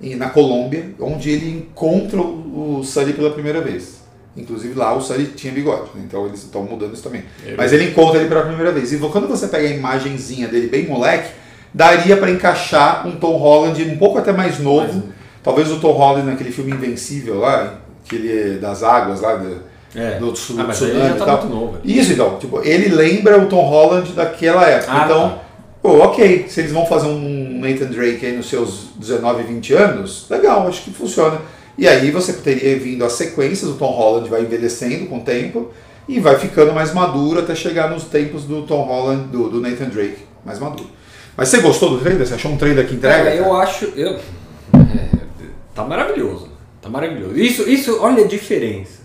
e 0.00 0.14
na 0.14 0.28
Colômbia, 0.30 0.90
onde 1.00 1.30
ele 1.30 1.50
encontra 1.50 2.20
o 2.20 2.82
Sully 2.84 3.12
pela 3.14 3.30
primeira 3.30 3.60
vez. 3.60 3.98
Inclusive 4.36 4.74
lá 4.74 4.94
o 4.94 5.00
Sully 5.00 5.26
tinha 5.34 5.52
bigode, 5.52 5.90
né? 5.94 6.02
então 6.06 6.26
eles 6.26 6.42
estão 6.44 6.62
mudando 6.62 6.94
isso 6.94 7.02
também. 7.02 7.24
Ele- 7.44 7.56
Mas 7.56 7.72
ele 7.72 7.90
encontra 7.90 8.20
ele 8.20 8.28
pela 8.28 8.42
primeira 8.44 8.70
vez. 8.70 8.92
E 8.92 8.98
quando 8.98 9.26
você 9.26 9.48
pega 9.48 9.66
a 9.66 9.70
imagenzinha 9.70 10.46
dele 10.46 10.68
bem 10.68 10.86
moleque, 10.86 11.32
daria 11.74 12.16
para 12.16 12.30
encaixar 12.30 13.06
um 13.06 13.16
Tom 13.16 13.36
Holland 13.36 13.82
um 13.84 13.96
pouco 13.98 14.18
até 14.18 14.32
mais 14.32 14.58
novo. 14.60 15.08
Talvez 15.42 15.70
o 15.72 15.80
Tom 15.80 15.92
Holland 15.92 16.26
naquele 16.26 16.52
filme 16.52 16.70
Invencível 16.72 17.38
lá, 17.40 17.80
que 18.04 18.14
ele 18.16 18.38
é 18.38 18.58
das 18.58 18.82
águas 18.82 19.20
lá, 19.22 19.40
É. 19.94 20.18
do 20.18 20.32
tsu- 20.32 20.54
Ah, 20.58 20.64
mas 20.66 20.80
ele 20.82 20.98
já 20.98 21.14
tá 21.16 21.24
tal. 21.24 21.38
muito 21.40 21.54
novo. 21.54 21.78
Isso 21.84 22.12
então, 22.12 22.36
tipo, 22.38 22.60
ele 22.62 22.94
lembra 22.94 23.38
o 23.38 23.46
Tom 23.46 23.62
Holland 23.62 24.12
daquela 24.12 24.66
época. 24.68 24.92
Ah, 24.92 25.04
então, 25.04 25.28
tá. 25.30 25.38
pô, 25.82 25.98
ok, 26.04 26.46
se 26.48 26.60
eles 26.60 26.72
vão 26.72 26.84
fazer 26.86 27.06
um 27.06 27.58
Nathan 27.60 27.86
Drake 27.86 28.24
aí 28.26 28.36
nos 28.36 28.48
seus 28.48 28.88
19, 28.96 29.42
20 29.44 29.72
anos, 29.74 30.26
legal, 30.28 30.66
acho 30.68 30.82
que 30.82 30.90
funciona. 30.90 31.40
E 31.76 31.86
aí 31.88 32.10
você 32.10 32.32
teria 32.32 32.78
vindo 32.78 33.04
as 33.04 33.12
sequências, 33.12 33.70
o 33.70 33.74
Tom 33.74 33.90
Holland 33.92 34.28
vai 34.28 34.42
envelhecendo 34.42 35.06
com 35.06 35.18
o 35.18 35.20
tempo 35.22 35.70
e 36.08 36.18
vai 36.20 36.36
ficando 36.38 36.72
mais 36.72 36.92
maduro 36.92 37.40
até 37.40 37.54
chegar 37.54 37.88
nos 37.90 38.04
tempos 38.04 38.44
do 38.44 38.62
Tom 38.62 38.82
Holland, 38.82 39.28
do, 39.28 39.48
do 39.48 39.60
Nathan 39.60 39.88
Drake, 39.88 40.18
mais 40.44 40.58
maduro. 40.58 40.90
Mas 41.36 41.48
você 41.48 41.60
gostou 41.60 41.90
do 41.90 41.98
trailer? 41.98 42.26
Você 42.26 42.34
achou 42.34 42.50
um 42.50 42.56
trailer 42.56 42.86
que 42.86 42.94
entrega? 42.96 43.16
Cara, 43.24 43.34
eu 43.36 43.54
acho. 43.56 43.84
Eu, 43.96 44.14
é, 44.74 45.08
tá 45.74 45.84
maravilhoso. 45.84 46.48
Tá 46.82 46.88
maravilhoso. 46.88 47.38
Isso, 47.38 47.68
isso, 47.68 47.98
olha 48.00 48.24
a 48.24 48.26
diferença. 48.26 48.97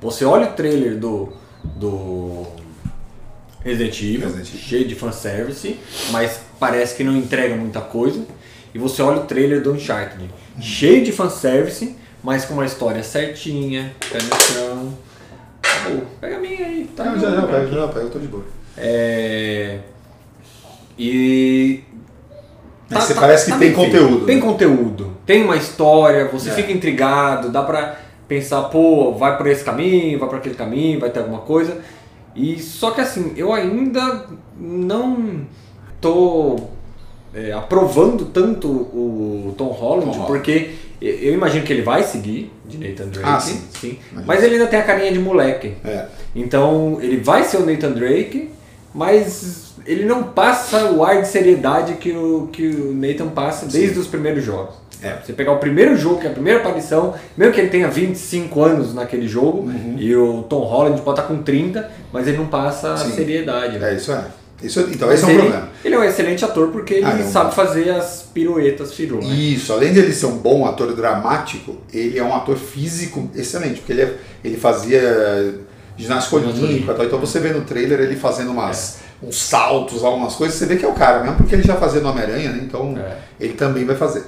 Você 0.00 0.24
olha 0.24 0.48
o 0.48 0.52
trailer 0.52 0.96
do. 0.98 1.32
do. 1.76 2.46
Resident 3.62 4.00
Evil, 4.00 4.20
Resident 4.22 4.48
Evil. 4.48 4.60
cheio 4.60 4.88
de 4.88 4.94
fanservice, 4.94 5.78
mas 6.10 6.40
parece 6.58 6.94
que 6.96 7.04
não 7.04 7.14
entrega 7.16 7.54
muita 7.54 7.80
coisa. 7.80 8.24
E 8.74 8.78
você 8.78 9.02
olha 9.02 9.18
o 9.20 9.24
trailer 9.24 9.62
do 9.62 9.72
Uncharted, 9.72 10.30
cheio 10.60 11.04
de 11.04 11.12
fanservice, 11.12 11.94
mas 12.22 12.44
com 12.46 12.54
uma 12.54 12.64
história 12.64 13.02
certinha, 13.02 13.92
pé 14.10 14.18
no 14.22 14.40
chão. 14.40 14.98
Acabou. 15.62 16.06
Pega 16.20 16.36
a 16.36 16.40
minha 16.40 16.66
aí, 16.66 16.90
tá? 16.96 17.04
Não, 17.04 17.18
já, 17.20 17.30
já, 17.32 17.42
pego, 17.46 17.72
já, 17.72 17.88
pego, 17.88 18.06
eu 18.06 18.10
tô 18.10 18.18
de 18.18 18.28
boa. 18.28 18.44
É... 18.78 19.80
E. 20.98 21.82
Mas 22.88 23.04
você 23.04 23.14
parece 23.14 23.44
que 23.52 23.58
tem 23.58 23.72
feito. 23.74 23.76
conteúdo, 23.76 24.26
Tem 24.26 24.36
né? 24.36 24.42
conteúdo. 24.42 25.16
Tem 25.26 25.44
uma 25.44 25.56
história, 25.56 26.26
você 26.28 26.50
É. 26.50 26.52
fica 26.54 26.72
intrigado, 26.72 27.50
dá 27.50 27.62
pra 27.62 27.96
pensar, 28.30 28.62
pô, 28.68 29.10
vai 29.12 29.36
por 29.36 29.48
esse 29.48 29.64
caminho, 29.64 30.16
vai 30.20 30.28
por 30.28 30.38
aquele 30.38 30.54
caminho, 30.54 31.00
vai 31.00 31.10
ter 31.10 31.18
alguma 31.18 31.40
coisa. 31.40 31.78
E 32.36 32.60
só 32.60 32.92
que 32.92 33.00
assim, 33.00 33.32
eu 33.36 33.52
ainda 33.52 34.24
não 34.56 35.40
tô 36.00 36.56
é, 37.34 37.50
aprovando 37.52 38.26
tanto 38.26 38.68
o 38.68 39.52
Tom 39.58 39.66
Holland, 39.72 40.04
Tom 40.06 40.12
Holland. 40.12 40.26
porque 40.28 40.70
eu 41.02 41.34
imagino 41.34 41.64
que 41.64 41.72
ele 41.72 41.82
vai 41.82 42.04
seguir 42.04 42.52
de 42.68 42.78
Nathan 42.78 43.08
Drake, 43.08 43.28
Ah, 43.28 43.40
sim. 43.40 43.64
Imagino. 43.82 44.22
mas 44.26 44.44
ele 44.44 44.54
ainda 44.54 44.68
tem 44.68 44.78
a 44.78 44.84
carinha 44.84 45.12
de 45.12 45.18
moleque. 45.18 45.74
É. 45.84 46.06
Então 46.36 46.98
ele 47.02 47.16
vai 47.16 47.42
ser 47.42 47.56
o 47.56 47.66
Nathan 47.66 47.90
Drake, 47.90 48.50
mas 48.94 49.74
ele 49.84 50.04
não 50.04 50.22
passa 50.22 50.92
o 50.92 51.02
ar 51.04 51.20
de 51.20 51.26
seriedade 51.26 51.94
que 51.94 52.12
o, 52.12 52.48
que 52.52 52.64
o 52.68 52.94
Nathan 52.94 53.28
passa 53.30 53.66
desde 53.66 53.98
os 53.98 54.06
primeiros 54.06 54.44
jogos. 54.44 54.76
É. 55.02 55.16
Você 55.24 55.32
pegar 55.32 55.52
o 55.52 55.58
primeiro 55.58 55.96
jogo, 55.96 56.20
que 56.20 56.26
é 56.26 56.30
a 56.30 56.32
primeira 56.32 56.60
aparição, 56.60 57.14
mesmo 57.36 57.52
que 57.54 57.60
ele 57.60 57.70
tenha 57.70 57.88
25 57.88 58.62
anos 58.62 58.94
naquele 58.94 59.26
jogo, 59.26 59.60
Uhum. 59.62 59.96
e 59.98 60.14
o 60.14 60.42
Tom 60.42 60.60
Holland 60.60 61.00
pode 61.02 61.18
estar 61.20 61.28
com 61.32 61.42
30, 61.42 61.90
mas 62.12 62.26
ele 62.26 62.36
não 62.36 62.46
passa 62.46 62.92
a 62.92 62.96
Sim. 62.96 63.12
seriedade. 63.12 63.78
né? 63.78 63.92
É, 63.92 63.96
isso 63.96 64.12
é. 64.12 64.24
Isso, 64.62 64.80
então 64.92 65.08
Mas 65.08 65.20
esse 65.20 65.24
é 65.24 65.26
um 65.26 65.30
ele, 65.30 65.40
problema. 65.40 65.68
ele 65.82 65.94
é 65.94 65.98
um 65.98 66.04
excelente 66.04 66.44
ator 66.44 66.68
porque 66.68 66.92
ele 66.92 67.06
Ah, 67.06 67.16
é 67.18 67.24
um- 67.24 67.30
sabe 67.32 67.54
fazer 67.54 67.88
as 67.88 68.28
piruetas 68.34 68.92
firula. 68.92 69.24
Isso, 69.24 69.72
além 69.72 69.90
de 69.90 70.00
ele 70.00 70.12
ser 70.12 70.26
um 70.26 70.36
bom 70.36 70.66
ator 70.66 70.94
dramático, 70.94 71.78
ele 71.90 72.18
é 72.18 72.22
um 72.22 72.34
ator 72.36 72.56
físico 72.58 73.30
excelente, 73.34 73.76
porque 73.78 73.92
ele, 73.92 74.02
é- 74.02 74.14
ele 74.44 74.58
fazia 74.58 75.54
ginástica 75.96 76.36
olímpica, 76.36 76.94
então 77.04 77.18
você 77.18 77.40
vê 77.40 77.50
no 77.50 77.62
trailer 77.62 78.00
ele 78.00 78.16
fazendo 78.16 78.50
umas, 78.52 78.98
uns 79.22 79.40
saltos, 79.40 80.04
algumas 80.04 80.34
coisas, 80.34 80.58
você 80.58 80.66
vê 80.66 80.76
que 80.76 80.84
é 80.84 80.88
o 80.88 80.92
cara 80.94 81.20
mesmo, 81.20 81.36
porque 81.36 81.54
ele 81.54 81.62
já 81.62 81.76
fazia 81.76 82.00
no 82.02 82.10
Homem-Aranha, 82.10 82.50
né? 82.52 82.60
então 82.62 82.94
É. 82.98 83.16
ele 83.38 83.54
também 83.54 83.84
vai 83.86 83.96
fazer. 83.96 84.24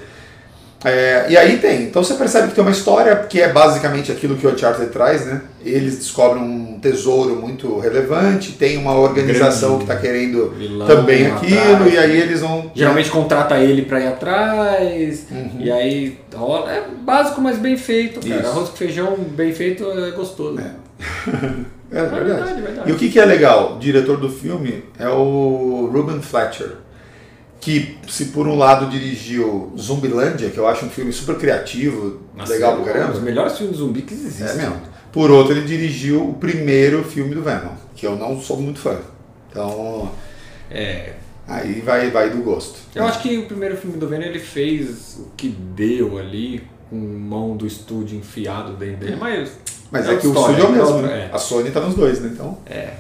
É, 0.85 1.27
e 1.31 1.37
aí 1.37 1.59
tem, 1.59 1.83
então 1.85 2.03
você 2.03 2.15
percebe 2.15 2.49
que 2.49 2.55
tem 2.55 2.63
uma 2.65 2.71
história 2.73 3.15
que 3.29 3.41
é 3.41 3.53
basicamente 3.53 4.11
aquilo 4.11 4.37
que 4.37 4.47
o 4.47 4.51
Uncharted 4.53 4.91
traz, 4.91 5.25
né? 5.27 5.43
Eles 5.65 5.97
descobrem 5.99 6.43
um 6.43 6.79
tesouro 6.81 7.37
muito 7.37 7.79
relevante, 7.79 8.53
tem 8.53 8.77
uma 8.79 8.95
organização 8.95 9.77
que 9.77 9.85
está 9.85 9.95
querendo 9.97 10.51
Vilão 10.59 10.87
também 10.87 11.29
aquilo, 11.29 11.61
atrás. 11.75 11.95
e 11.95 11.99
aí 11.99 12.21
eles 12.21 12.41
vão. 12.41 12.71
Geralmente 12.75 13.11
contrata 13.11 13.59
ele 13.59 13.83
pra 13.83 14.01
ir 14.01 14.09
atrás, 14.09 15.27
Uhum. 15.31 15.51
e 15.61 15.71
aí 15.71 16.19
rola. 16.35 16.73
É 16.73 16.83
básico, 17.03 17.41
mas 17.41 17.59
bem 17.59 17.77
feito, 17.77 18.21
cara. 18.27 18.41
Isso. 18.41 18.51
Arroz 18.51 18.69
com 18.71 18.77
feijão 18.77 19.17
bem 19.17 19.53
feito 19.53 19.85
é 19.89 20.11
gostoso. 20.11 20.59
É. 20.61 20.71
É 21.95 21.99
É 21.99 22.03
verdade. 22.07 22.25
verdade, 22.25 22.61
verdade. 22.63 22.91
E 22.91 22.93
o 22.95 22.97
que, 22.97 23.11
que 23.11 23.21
é 23.21 23.25
legal? 23.27 23.75
O 23.75 23.79
diretor 23.79 24.17
do 24.17 24.31
filme 24.31 24.83
é 24.99 25.07
o 25.11 25.91
Ruben 25.93 26.23
Fletcher, 26.23 26.77
que 27.63 27.97
se 28.09 28.27
por 28.27 28.49
um 28.49 28.59
lado 28.59 28.91
dirigiu 28.91 29.73
Zumbilândia, 29.79 30.51
que 30.51 30.59
eu 30.59 30.67
acho 30.67 30.85
um 30.85 30.91
filme 30.91 31.13
super 31.13 31.37
criativo, 31.39 32.21
Nossa, 32.37 32.53
legal 32.53 32.73
é 32.73 32.75
pra 32.75 32.83
um 32.83 32.85
dos 32.85 32.93
caramba. 32.93 33.21
melhores 33.21 33.57
filmes 33.57 33.77
zumbi 33.77 34.03
que 34.03 34.15
existem. 34.15 34.49
É 34.49 34.55
mesmo. 34.55 34.81
Por 35.13 35.31
outro, 35.31 35.53
ele 35.53 35.65
dirigiu 35.65 36.29
o 36.29 36.35
primeiro 36.35 37.05
filme 37.05 37.33
do 37.37 37.41
Venom, 37.41 37.71
que 37.95 38.05
eu 38.05 38.17
não 38.17 38.41
sou 38.41 38.57
muito 38.61 38.81
fã. 38.81 38.99
Então, 39.49 40.11
É. 40.69 41.13
aí 41.47 41.81
vai, 41.83 42.11
vai 42.11 42.31
do 42.31 42.43
gosto. 42.43 42.81
Eu 42.97 43.05
acho 43.05 43.23
que 43.23 43.39
o 43.39 43.47
primeiro 43.47 43.77
filme 43.77 43.97
do 43.97 44.09
Venom 44.09 44.25
ele 44.25 44.41
fez 44.41 45.19
o 45.21 45.31
que 45.37 45.49
deu 45.49 46.19
ali, 46.19 46.65
com 46.91 46.97
mão 46.97 47.57
do 47.57 47.65
estúdio 47.65 48.19
enfiado 48.19 48.73
dentro 48.73 48.97
dele, 49.07 49.17
mas. 49.21 49.53
Mas 49.89 50.09
é 50.09 50.15
é, 50.15 50.17
que 50.17 50.27
o 50.27 50.35
outra 50.35 50.53
estúdio 50.53 50.65
é 50.65 50.81
o 50.81 50.83
história, 50.83 51.03
mesmo, 51.03 51.13
é 51.13 51.19
né? 51.27 51.31
A 51.33 51.39
Sony 51.39 51.71
tá 51.71 51.79
nos 51.79 51.95
dois, 51.95 52.21
né? 52.21 52.31
Então. 52.33 52.59
É. 52.67 52.95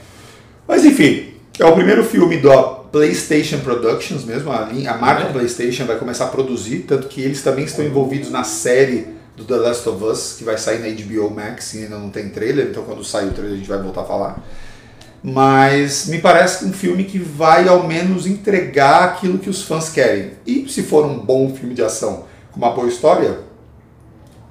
Mas 0.68 0.84
enfim, 0.84 1.34
é 1.58 1.64
o 1.64 1.72
primeiro 1.74 2.04
filme 2.04 2.36
da 2.36 2.81
PlayStation 2.92 3.58
Productions 3.60 4.24
mesmo, 4.24 4.52
a, 4.52 4.68
a 4.68 4.98
marca 4.98 5.24
É. 5.24 5.32
PlayStation 5.32 5.86
vai 5.86 5.98
começar 5.98 6.26
a 6.26 6.28
produzir, 6.28 6.80
tanto 6.80 7.08
que 7.08 7.22
eles 7.22 7.42
também 7.42 7.64
estão 7.64 7.84
envolvidos 7.84 8.30
na 8.30 8.44
série 8.44 9.08
do 9.34 9.44
The 9.44 9.56
Last 9.56 9.88
of 9.88 10.04
Us, 10.04 10.34
que 10.36 10.44
vai 10.44 10.58
sair 10.58 10.78
na 10.78 10.88
HBO 10.88 11.30
Max 11.34 11.72
e 11.74 11.84
ainda 11.84 11.98
não 11.98 12.10
tem 12.10 12.28
trailer, 12.28 12.66
então 12.66 12.84
quando 12.84 13.02
sair 13.02 13.28
o 13.28 13.32
trailer 13.32 13.54
a 13.54 13.56
gente 13.56 13.68
vai 13.68 13.78
voltar 13.80 14.02
a 14.02 14.04
falar. 14.04 14.44
Mas 15.24 16.06
me 16.06 16.18
parece 16.18 16.64
um 16.64 16.72
filme 16.72 17.04
que 17.04 17.18
vai 17.18 17.66
ao 17.66 17.86
menos 17.86 18.26
entregar 18.26 19.04
aquilo 19.04 19.38
que 19.38 19.48
os 19.48 19.62
fãs 19.62 19.88
querem. 19.88 20.32
E 20.44 20.68
se 20.68 20.82
for 20.82 21.06
um 21.06 21.18
bom 21.18 21.54
filme 21.54 21.74
de 21.74 21.82
ação 21.82 22.24
com 22.50 22.58
uma 22.58 22.72
boa 22.72 22.88
história, 22.88 23.38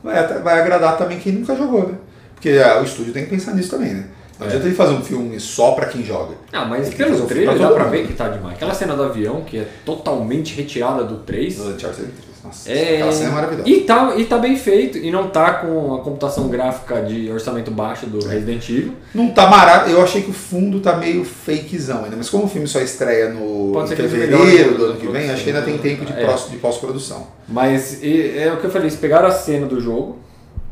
vai, 0.02 0.40
vai 0.40 0.60
agradar 0.60 0.98
também 0.98 1.20
quem 1.20 1.34
nunca 1.34 1.56
jogou, 1.56 1.90
né? 1.90 1.96
Porque 2.34 2.50
ah, 2.52 2.80
o 2.80 2.86
estúdio 2.86 3.14
tem 3.14 3.26
que 3.26 3.30
pensar 3.30 3.54
nisso 3.54 3.70
também, 3.70 3.94
né? 3.94 4.06
Não 4.42 4.48
adianta 4.48 4.66
ele 4.66 4.76
fazer 4.76 4.94
um 4.94 5.02
filme 5.02 5.40
só 5.40 5.72
pra 5.72 5.86
quem 5.86 6.04
joga. 6.04 6.36
Ah, 6.52 6.66
mas 6.66 6.90
fazer 6.92 7.04
pelo 7.06 7.26
trailer 7.28 7.58
dá 7.60 7.70
pra 7.70 7.84
mundo. 7.84 7.92
ver 7.92 8.08
que 8.08 8.14
tá 8.14 8.28
demais. 8.28 8.56
Aquela 8.56 8.74
cena 8.74 8.96
do 8.96 9.04
avião, 9.04 9.42
que 9.42 9.60
é 9.60 9.68
totalmente 9.86 10.56
retirada 10.56 11.04
do 11.04 11.18
3. 11.20 11.58
No 11.60 11.66
Uncharted 11.76 12.08
3. 12.08 12.32
Nossa, 12.44 12.72
É... 12.72 12.96
aquela 12.96 13.12
cena 13.12 13.30
é 13.30 13.34
maravilhosa. 13.34 13.70
E 13.70 13.82
tá, 13.82 14.14
e 14.18 14.26
tá 14.26 14.38
bem 14.40 14.56
feito. 14.58 14.98
E 14.98 15.12
não 15.12 15.28
tá 15.28 15.54
com 15.54 15.94
a 15.94 16.00
computação 16.00 16.48
gráfica 16.48 17.00
de 17.04 17.30
orçamento 17.32 17.70
baixo 17.70 18.08
do 18.08 18.18
É. 18.28 18.32
Resident 18.34 18.68
Evil. 18.68 18.94
Não 19.14 19.30
tá 19.30 19.46
maravilhoso. 19.48 20.00
Eu 20.00 20.04
achei 20.04 20.24
que 20.24 20.32
o 20.32 20.34
fundo 20.34 20.80
tá 20.80 20.98
meio 20.98 21.24
fakezão 21.24 22.04
ainda, 22.04 22.16
mas 22.18 22.28
como 22.32 22.46
o 22.46 22.48
filme 22.48 22.68
só 22.68 22.80
estreia 22.82 23.30
no 23.30 23.80
em 23.84 23.88
fevereiro 23.88 24.76
do 24.76 24.86
ano 24.86 24.96
que 24.96 25.08
vem, 25.08 25.30
acho 25.30 25.44
que 25.44 25.52
ainda 25.52 25.62
tem 25.62 25.78
tempo 25.78 26.04
de, 26.04 26.14
É. 26.14 26.26
de 26.50 26.58
pós-produção. 26.58 27.28
Mas 27.48 28.02
e- 28.02 28.36
é 28.40 28.52
o 28.52 28.58
que 28.58 28.66
eu 28.66 28.72
falei, 28.72 28.88
eles 28.88 28.98
pegaram 29.00 29.28
a 29.28 29.32
cena 29.32 29.68
do 29.68 29.80
jogo, 29.80 30.18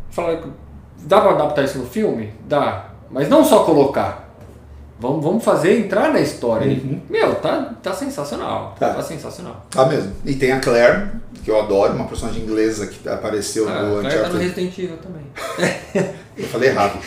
falaram, 0.10 0.52
dá 1.04 1.22
pra 1.22 1.32
adaptar 1.34 1.64
isso 1.66 1.78
no 1.78 1.86
filme? 1.86 2.34
Dá. 2.48 2.86
Mas 3.12 3.30
não 3.30 3.44
só 3.44 3.64
colocar. 3.64 4.30
Vamos, 5.00 5.24
vamos 5.24 5.44
fazer 5.44 5.80
entrar 5.80 6.12
na 6.12 6.20
história. 6.20 6.66
E, 6.66 7.02
Meu, 7.10 7.36
tá, 7.36 7.74
tá 7.82 7.94
sensacional. 7.94 8.76
Tá. 8.78 8.94
Tá. 8.96 9.02
sensacional. 9.02 9.66
Tá 9.72 9.86
mesmo. 9.86 10.12
E 10.26 10.36
tem 10.36 10.52
a 10.52 10.60
Claire, 10.60 11.08
que 11.44 11.50
eu 11.50 11.58
adoro, 11.58 11.94
uma 11.94 12.06
personagem 12.06 12.44
inglesa 12.44 12.86
que 12.88 13.08
apareceu 13.08 13.68
Ah, 13.70 13.84
no 13.84 14.02
cara 14.02 14.24
tá 14.24 14.30
no. 14.30 14.40
Resident 14.40 14.78
Evil 14.78 14.98
também. 14.98 15.24
Eu 16.38 16.46
falei 16.48 16.70
errado. 16.70 17.00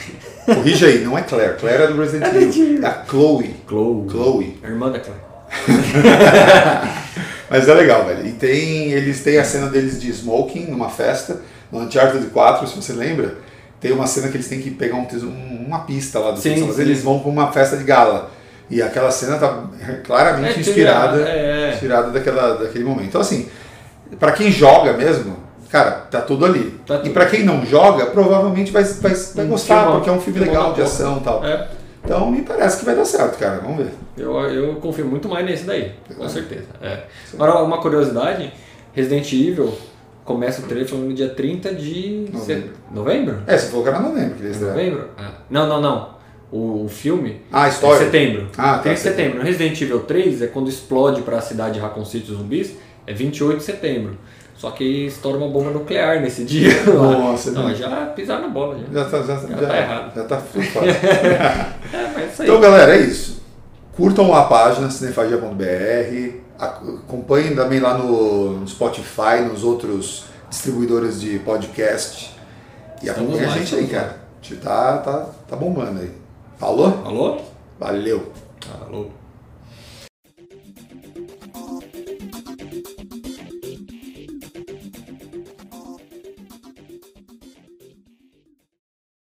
Corrija 0.46 0.86
aí, 0.86 1.04
não 1.04 1.16
é 1.16 1.22
Claire. 1.22 1.56
Claire 1.58 1.82
é 1.82 1.86
do 1.86 2.00
Resident 2.00 2.34
Evil. 2.34 2.82
É 2.82 2.86
a 2.86 3.04
Chloe. 3.06 3.54
Chloe. 3.68 4.08
Chloe. 4.10 4.58
A 4.62 4.68
irmã 4.68 4.90
da 4.90 4.98
Claire. 4.98 5.20
Mas 7.50 7.68
é 7.68 7.74
legal, 7.74 8.06
velho. 8.06 8.26
E 8.26 8.32
tem, 8.32 8.92
eles 8.92 9.22
têm 9.22 9.38
a 9.38 9.44
cena 9.44 9.68
deles 9.68 10.00
de 10.00 10.10
smoking 10.10 10.66
numa 10.66 10.88
festa, 10.88 11.42
no 11.70 11.80
Uncharted 11.80 12.24
4, 12.26 12.66
se 12.66 12.76
você 12.76 12.94
lembra. 12.94 13.36
Tem 13.82 13.92
uma 13.92 14.06
cena 14.06 14.28
que 14.28 14.36
eles 14.36 14.48
têm 14.48 14.60
que 14.60 14.70
pegar 14.70 14.96
um 14.96 15.04
tesouro- 15.04 15.34
um- 15.34 15.64
uma 15.66 15.80
pista 15.80 16.18
lá 16.20 16.30
do 16.30 16.38
Sim, 16.40 16.64
mas 16.66 16.78
eles 16.78 17.02
vão 17.02 17.18
pra 17.18 17.28
uma 17.28 17.50
festa 17.52 17.76
de 17.76 17.84
gala. 17.84 18.30
E 18.70 18.80
aquela 18.80 19.10
cena 19.10 19.36
tá 19.38 19.64
claramente 20.04 20.56
É, 20.56 20.60
inspirada, 20.60 21.20
é. 21.28 21.72
inspirada 21.74 22.10
daquela, 22.10 22.54
daquele 22.54 22.84
momento. 22.84 23.08
Então 23.08 23.20
assim, 23.20 23.48
pra 24.18 24.32
quem 24.32 24.50
joga 24.50 24.92
mesmo, 24.94 25.36
cara, 25.68 25.90
tá 26.10 26.20
tudo 26.22 26.46
ali. 26.46 26.78
Tá 26.86 26.94
e 26.96 26.98
tudo. 27.00 27.10
pra 27.12 27.26
quem 27.26 27.42
não 27.44 27.66
joga, 27.66 28.06
provavelmente 28.06 28.70
vai, 28.70 28.84
vai, 28.84 29.12
vai 29.14 29.44
Um 29.44 29.48
gostar, 29.48 29.90
porque 29.90 30.08
é 30.08 30.12
um 30.12 30.20
filme 30.20 30.38
legal 30.38 30.68
da 30.70 30.74
de 30.76 30.82
ação 30.82 31.18
e 31.18 31.24
tal. 31.24 31.44
É, 31.44 31.68
Então 32.04 32.30
me 32.30 32.42
parece 32.42 32.78
que 32.78 32.84
vai 32.84 32.94
dar 32.96 33.04
certo, 33.04 33.38
cara. 33.38 33.60
Vamos 33.62 33.78
ver. 33.84 33.92
eu, 34.16 34.32
eu 34.40 34.74
confio 34.76 35.06
muito 35.06 35.28
mais 35.28 35.44
nesse 35.44 35.64
daí, 35.64 35.92
com 36.16 36.24
É. 36.24 36.28
certeza. 36.28 36.66
É. 36.80 37.00
Agora, 37.34 37.62
uma 37.62 37.78
curiosidade, 37.78 38.52
Resident 38.92 39.32
Evil 39.32 39.72
começa 40.24 40.62
o 40.62 40.64
trailer 40.66 40.88
falando 40.88 41.06
no 41.08 41.14
dia 41.14 41.28
30 41.30 41.74
de 41.74 42.26
Novembro. 42.32 42.70
novembro? 42.92 43.38
É, 43.46 43.56
você 43.58 43.68
falou 43.68 43.82
que 43.82 43.88
era 43.90 44.00
novembro 44.00 44.34
que 44.36 44.42
É 44.42 44.46
eles 44.46 44.60
novembro? 44.60 45.08
Ah, 45.18 45.30
não, 45.50 45.66
não, 45.68 45.80
não. 45.80 46.12
O, 46.50 46.84
o 46.84 46.88
filme 46.88 47.40
Ah, 47.50 47.62
a 47.62 47.66
é 47.66 47.70
história. 47.70 47.98
setembro. 48.04 48.46
Ah, 48.58 48.74
tá, 48.74 48.78
30 48.80 48.94
de 48.94 49.00
setembro. 49.00 49.16
setembro. 49.22 49.38
No 49.38 49.44
Resident 49.44 49.80
Evil 49.80 50.00
3 50.00 50.42
é 50.42 50.46
quando 50.48 50.68
explode 50.68 51.22
para 51.22 51.38
a 51.38 51.40
cidade 51.40 51.74
de 51.74 51.80
Raccoon 51.80 52.04
City 52.04 52.30
os 52.30 52.38
zumbis, 52.38 52.74
é 53.06 53.12
28 53.14 53.58
de 53.58 53.64
setembro. 53.64 54.18
Só 54.54 54.70
que 54.70 55.06
estoura 55.06 55.38
uma 55.38 55.48
bomba 55.48 55.70
nuclear 55.70 56.20
nesse 56.20 56.44
dia. 56.44 56.70
Nossa, 56.84 57.50
não, 57.52 57.68
não. 57.68 57.74
já 57.74 57.88
pisaram 58.14 58.42
na 58.42 58.48
bola 58.48 58.78
já. 58.78 59.02
Já 59.02 59.10
tá, 59.10 59.22
já, 59.22 59.36
já, 59.38 59.66
tá 59.66 59.76
errado. 59.78 60.14
Já 60.14 60.24
tá 60.24 60.38
fora. 60.38 60.86
É, 61.92 62.10
mas 62.14 62.32
isso 62.32 62.42
aí. 62.42 62.48
Então, 62.48 62.60
galera, 62.60 62.94
é 62.96 63.00
isso. 63.00 63.42
Curtam 63.96 64.32
a 64.34 64.44
página 64.44 64.88
cinefagia.br, 64.90 66.32
acompanhem 66.62 67.54
também 67.54 67.80
lá 67.80 67.98
no 67.98 68.66
Spotify, 68.66 69.40
nos 69.50 69.64
outros 69.64 70.24
distribuidores 70.48 71.20
de 71.20 71.38
podcast. 71.40 72.34
E 73.02 73.08
Estamos 73.08 73.30
acompanhem 73.34 73.52
a 73.52 73.58
gente 73.58 73.74
aí, 73.74 73.82
lá. 73.84 73.88
cara. 73.90 74.16
A 74.40 74.44
gente 74.44 74.60
tá, 74.60 74.98
tá, 74.98 75.26
tá 75.48 75.56
bombando 75.56 76.00
aí. 76.00 76.10
Falou? 76.58 77.02
Alô? 77.04 77.40
Valeu! 77.78 78.32
Alô. 78.86 79.06